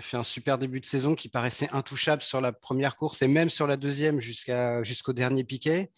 fait 0.00 0.18
un 0.18 0.22
super 0.22 0.58
début 0.58 0.78
de 0.78 0.86
saison, 0.86 1.14
qui 1.14 1.30
paraissait 1.30 1.70
intouchable 1.72 2.22
sur 2.22 2.42
la 2.42 2.52
première 2.52 2.96
course 2.96 3.22
et 3.22 3.28
même 3.28 3.48
sur 3.48 3.66
la 3.66 3.78
deuxième 3.78 4.20
jusqu'à 4.20 4.82
jusqu'au 4.84 5.14
dernier 5.14 5.42
piquet. 5.42 5.90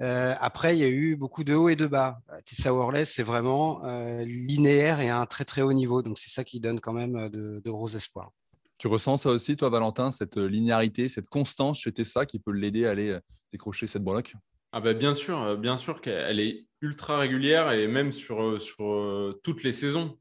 Euh, 0.00 0.34
après, 0.40 0.76
il 0.76 0.80
y 0.80 0.84
a 0.84 0.88
eu 0.88 1.16
beaucoup 1.16 1.44
de 1.44 1.54
hauts 1.54 1.68
et 1.68 1.76
de 1.76 1.86
bas. 1.86 2.20
Tessa 2.46 2.72
Worley, 2.72 3.04
c'est 3.04 3.22
vraiment 3.22 3.84
euh, 3.84 4.24
linéaire 4.24 5.00
et 5.00 5.10
à 5.10 5.20
un 5.20 5.26
très 5.26 5.44
très 5.44 5.62
haut 5.62 5.72
niveau. 5.72 6.02
Donc 6.02 6.18
c'est 6.18 6.30
ça 6.30 6.42
qui 6.42 6.60
donne 6.60 6.80
quand 6.80 6.94
même 6.94 7.16
euh, 7.16 7.28
de, 7.28 7.70
gros 7.70 7.88
espoirs. 7.88 8.30
Tu 8.78 8.86
ressens 8.86 9.18
ça 9.18 9.28
aussi, 9.28 9.56
toi, 9.56 9.68
Valentin, 9.68 10.10
cette 10.10 10.38
linéarité, 10.38 11.10
cette 11.10 11.28
constance 11.28 11.80
chez 11.80 11.92
Tessa 11.92 12.24
qui 12.24 12.38
peut 12.38 12.52
l'aider 12.52 12.86
à 12.86 12.90
aller 12.90 13.18
décrocher 13.52 13.86
cette 13.86 14.02
breloque 14.02 14.34
ah 14.72 14.80
bah 14.80 14.94
bien 14.94 15.14
sûr, 15.14 15.58
bien 15.58 15.76
sûr 15.76 16.00
qu'elle 16.00 16.38
est 16.38 16.64
ultra 16.80 17.18
régulière 17.18 17.72
et 17.72 17.88
même 17.88 18.12
sur, 18.12 18.62
sur 18.62 19.34
toutes 19.42 19.64
les 19.64 19.72
saisons. 19.72 20.16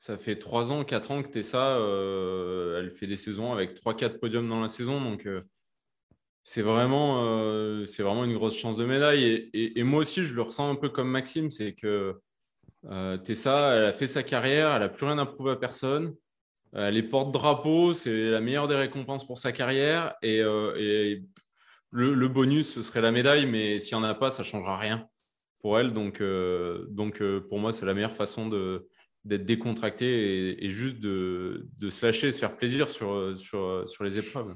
Ça 0.00 0.18
fait 0.18 0.40
3 0.40 0.72
ans, 0.72 0.82
4 0.82 1.10
ans 1.12 1.22
que 1.22 1.28
Tessa, 1.28 1.78
elle 2.80 2.90
fait 2.90 3.06
des 3.06 3.16
saisons 3.16 3.52
avec 3.52 3.80
3-4 3.80 4.18
podiums 4.18 4.48
dans 4.48 4.58
la 4.58 4.66
saison. 4.66 5.00
Donc, 5.00 5.28
c'est 6.48 6.62
vraiment, 6.62 7.24
euh, 7.24 7.86
c'est 7.86 8.04
vraiment 8.04 8.24
une 8.24 8.34
grosse 8.34 8.56
chance 8.56 8.76
de 8.76 8.84
médaille. 8.84 9.50
Et, 9.52 9.82
moi 9.82 10.02
aussi, 10.02 10.22
je 10.22 10.32
le 10.32 10.42
ressens 10.42 10.70
un 10.70 10.76
peu 10.76 10.88
comme 10.88 11.10
Maxime, 11.10 11.50
c'est 11.50 11.72
que 11.72 12.20
Tessa, 13.24 13.74
elle 13.74 13.84
a 13.86 13.92
fait 13.92 14.06
sa 14.06 14.22
carrière, 14.22 14.72
elle 14.72 14.82
n'a 14.82 14.88
plus 14.88 15.06
rien 15.06 15.18
à 15.18 15.26
prouver 15.26 15.50
à 15.50 15.56
personne. 15.56 16.14
Elle 16.72 16.96
est 16.96 17.02
porte-drapeau, 17.02 17.94
c'est 17.94 18.30
la 18.30 18.40
meilleure 18.40 18.68
des 18.68 18.76
récompenses 18.76 19.26
pour 19.26 19.38
sa 19.38 19.50
carrière. 19.50 20.14
Et, 20.22 20.40
le, 21.90 22.28
bonus, 22.28 22.72
ce 22.72 22.80
serait 22.80 23.00
la 23.00 23.10
médaille, 23.10 23.46
mais 23.46 23.80
s'il 23.80 23.98
n'y 23.98 24.04
en 24.04 24.08
a 24.08 24.14
pas, 24.14 24.30
ça 24.30 24.44
ne 24.44 24.46
changera 24.46 24.78
rien 24.78 25.08
pour 25.58 25.80
elle. 25.80 25.92
Donc, 25.92 26.22
pour 27.48 27.58
moi, 27.58 27.72
c'est 27.72 27.86
la 27.86 27.94
meilleure 27.94 28.14
façon 28.14 28.48
d'être 29.24 29.46
décontracté 29.46 30.64
et, 30.64 30.70
juste 30.70 31.00
de, 31.00 31.66
se 31.90 32.06
lâcher, 32.06 32.30
se 32.30 32.38
faire 32.38 32.56
plaisir 32.56 32.88
sur 32.88 33.34
les 34.00 34.18
épreuves. 34.18 34.54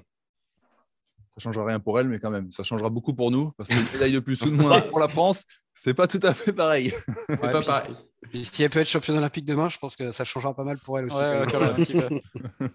Ça 1.30 1.36
ne 1.38 1.42
changera 1.42 1.64
rien 1.64 1.78
pour 1.78 1.98
elle, 2.00 2.08
mais 2.08 2.18
quand 2.18 2.30
même, 2.30 2.50
ça 2.50 2.64
changera 2.64 2.90
beaucoup 2.90 3.14
pour 3.14 3.30
nous, 3.30 3.52
parce 3.56 3.70
que 3.70 3.74
médaille 3.94 4.12
de 4.12 4.18
plus 4.18 4.42
ou 4.42 4.50
de 4.50 4.56
moins 4.56 4.80
pour 4.80 4.98
la 4.98 5.06
France, 5.06 5.44
c'est 5.74 5.94
pas 5.94 6.08
tout 6.08 6.20
à 6.24 6.34
fait 6.34 6.52
pareil. 6.52 6.92
pas 7.40 7.62
pareil. 7.62 7.94
si 8.52 8.64
elle 8.64 8.70
peut 8.70 8.80
être 8.80 8.88
championne 8.88 9.16
olympique 9.16 9.44
demain, 9.44 9.68
je 9.68 9.78
pense 9.78 9.94
que 9.94 10.10
ça 10.10 10.24
changera 10.24 10.54
pas 10.54 10.64
mal 10.64 10.76
pour 10.78 10.98
elle 10.98 11.06
aussi. 11.06 11.16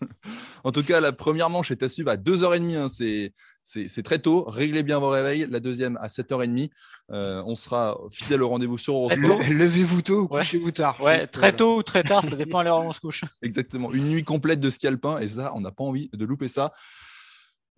en 0.64 0.72
tout 0.72 0.84
cas, 0.84 1.02
la 1.02 1.12
première 1.12 1.50
manche 1.50 1.70
est 1.70 1.84
à 1.84 1.90
suivre 1.90 2.10
à 2.10 2.16
2h30. 2.16 2.76
Hein. 2.76 3.32
C'est 3.64 4.04
très 4.04 4.20
tôt. 4.20 4.46
Réglez 4.46 4.84
bien 4.84 5.00
vos 5.00 5.10
réveils. 5.10 5.46
La 5.50 5.60
deuxième 5.60 5.98
à 5.98 6.08
7h30. 6.08 6.70
Euh, 7.12 7.44
on 7.46 7.56
sera 7.56 7.98
fidèle 8.10 8.42
au 8.42 8.48
rendez-vous 8.48 8.78
sur 8.78 8.96
Eurosport. 8.96 9.42
Levez-vous 9.50 10.02
tôt 10.02 10.22
ou 10.22 10.28
couchez-vous 10.30 10.72
tard? 10.72 11.00
Ouais, 11.02 11.28
très 11.28 11.54
tôt 11.54 11.78
ou 11.78 11.84
très 11.84 12.04
tard, 12.04 12.24
ça 12.24 12.38
dépend 12.38 12.60
à 12.60 12.64
l'heure 12.64 12.80
où 12.80 12.88
on 12.88 12.94
se 12.94 13.02
couche. 13.02 13.26
Exactement. 13.44 13.92
Une 13.92 14.08
nuit 14.10 14.24
complète 14.24 14.62
de 14.62 14.70
ski 14.70 14.88
alpin. 14.88 15.20
Et 15.20 15.28
ça, 15.28 15.52
on 15.54 15.62
n'a 15.62 15.72
pas 15.72 15.84
envie 15.84 16.10
de 16.14 16.26
louper 16.26 16.48
ça. 16.48 16.72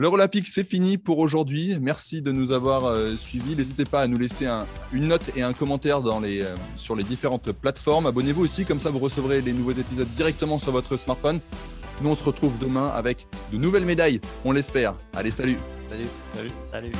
Olympique, 0.05 0.47
c'est 0.47 0.63
fini 0.63 0.99
pour 0.99 1.17
aujourd'hui. 1.17 1.77
Merci 1.81 2.21
de 2.21 2.31
nous 2.31 2.51
avoir 2.51 2.85
euh, 2.85 3.15
suivis. 3.15 3.55
N'hésitez 3.55 3.85
pas 3.85 4.01
à 4.01 4.07
nous 4.07 4.19
laisser 4.19 4.47
une 4.93 5.07
note 5.07 5.23
et 5.35 5.41
un 5.41 5.53
commentaire 5.53 6.01
euh, 6.05 6.55
sur 6.75 6.95
les 6.95 7.03
différentes 7.03 7.51
plateformes. 7.51 8.05
Abonnez-vous 8.05 8.43
aussi, 8.43 8.63
comme 8.63 8.79
ça 8.79 8.91
vous 8.91 8.99
recevrez 8.99 9.41
les 9.41 9.53
nouveaux 9.53 9.71
épisodes 9.71 10.07
directement 10.13 10.59
sur 10.59 10.71
votre 10.71 10.97
smartphone. 10.97 11.39
Nous, 12.01 12.09
on 12.09 12.15
se 12.15 12.23
retrouve 12.23 12.53
demain 12.59 12.87
avec 12.87 13.25
de 13.51 13.57
nouvelles 13.57 13.85
médailles, 13.85 14.21
on 14.45 14.51
l'espère. 14.51 14.93
Allez, 15.15 15.31
salut 15.31 15.57
Salut 15.89 16.05
Salut 16.35 16.51
Salut 16.71 16.91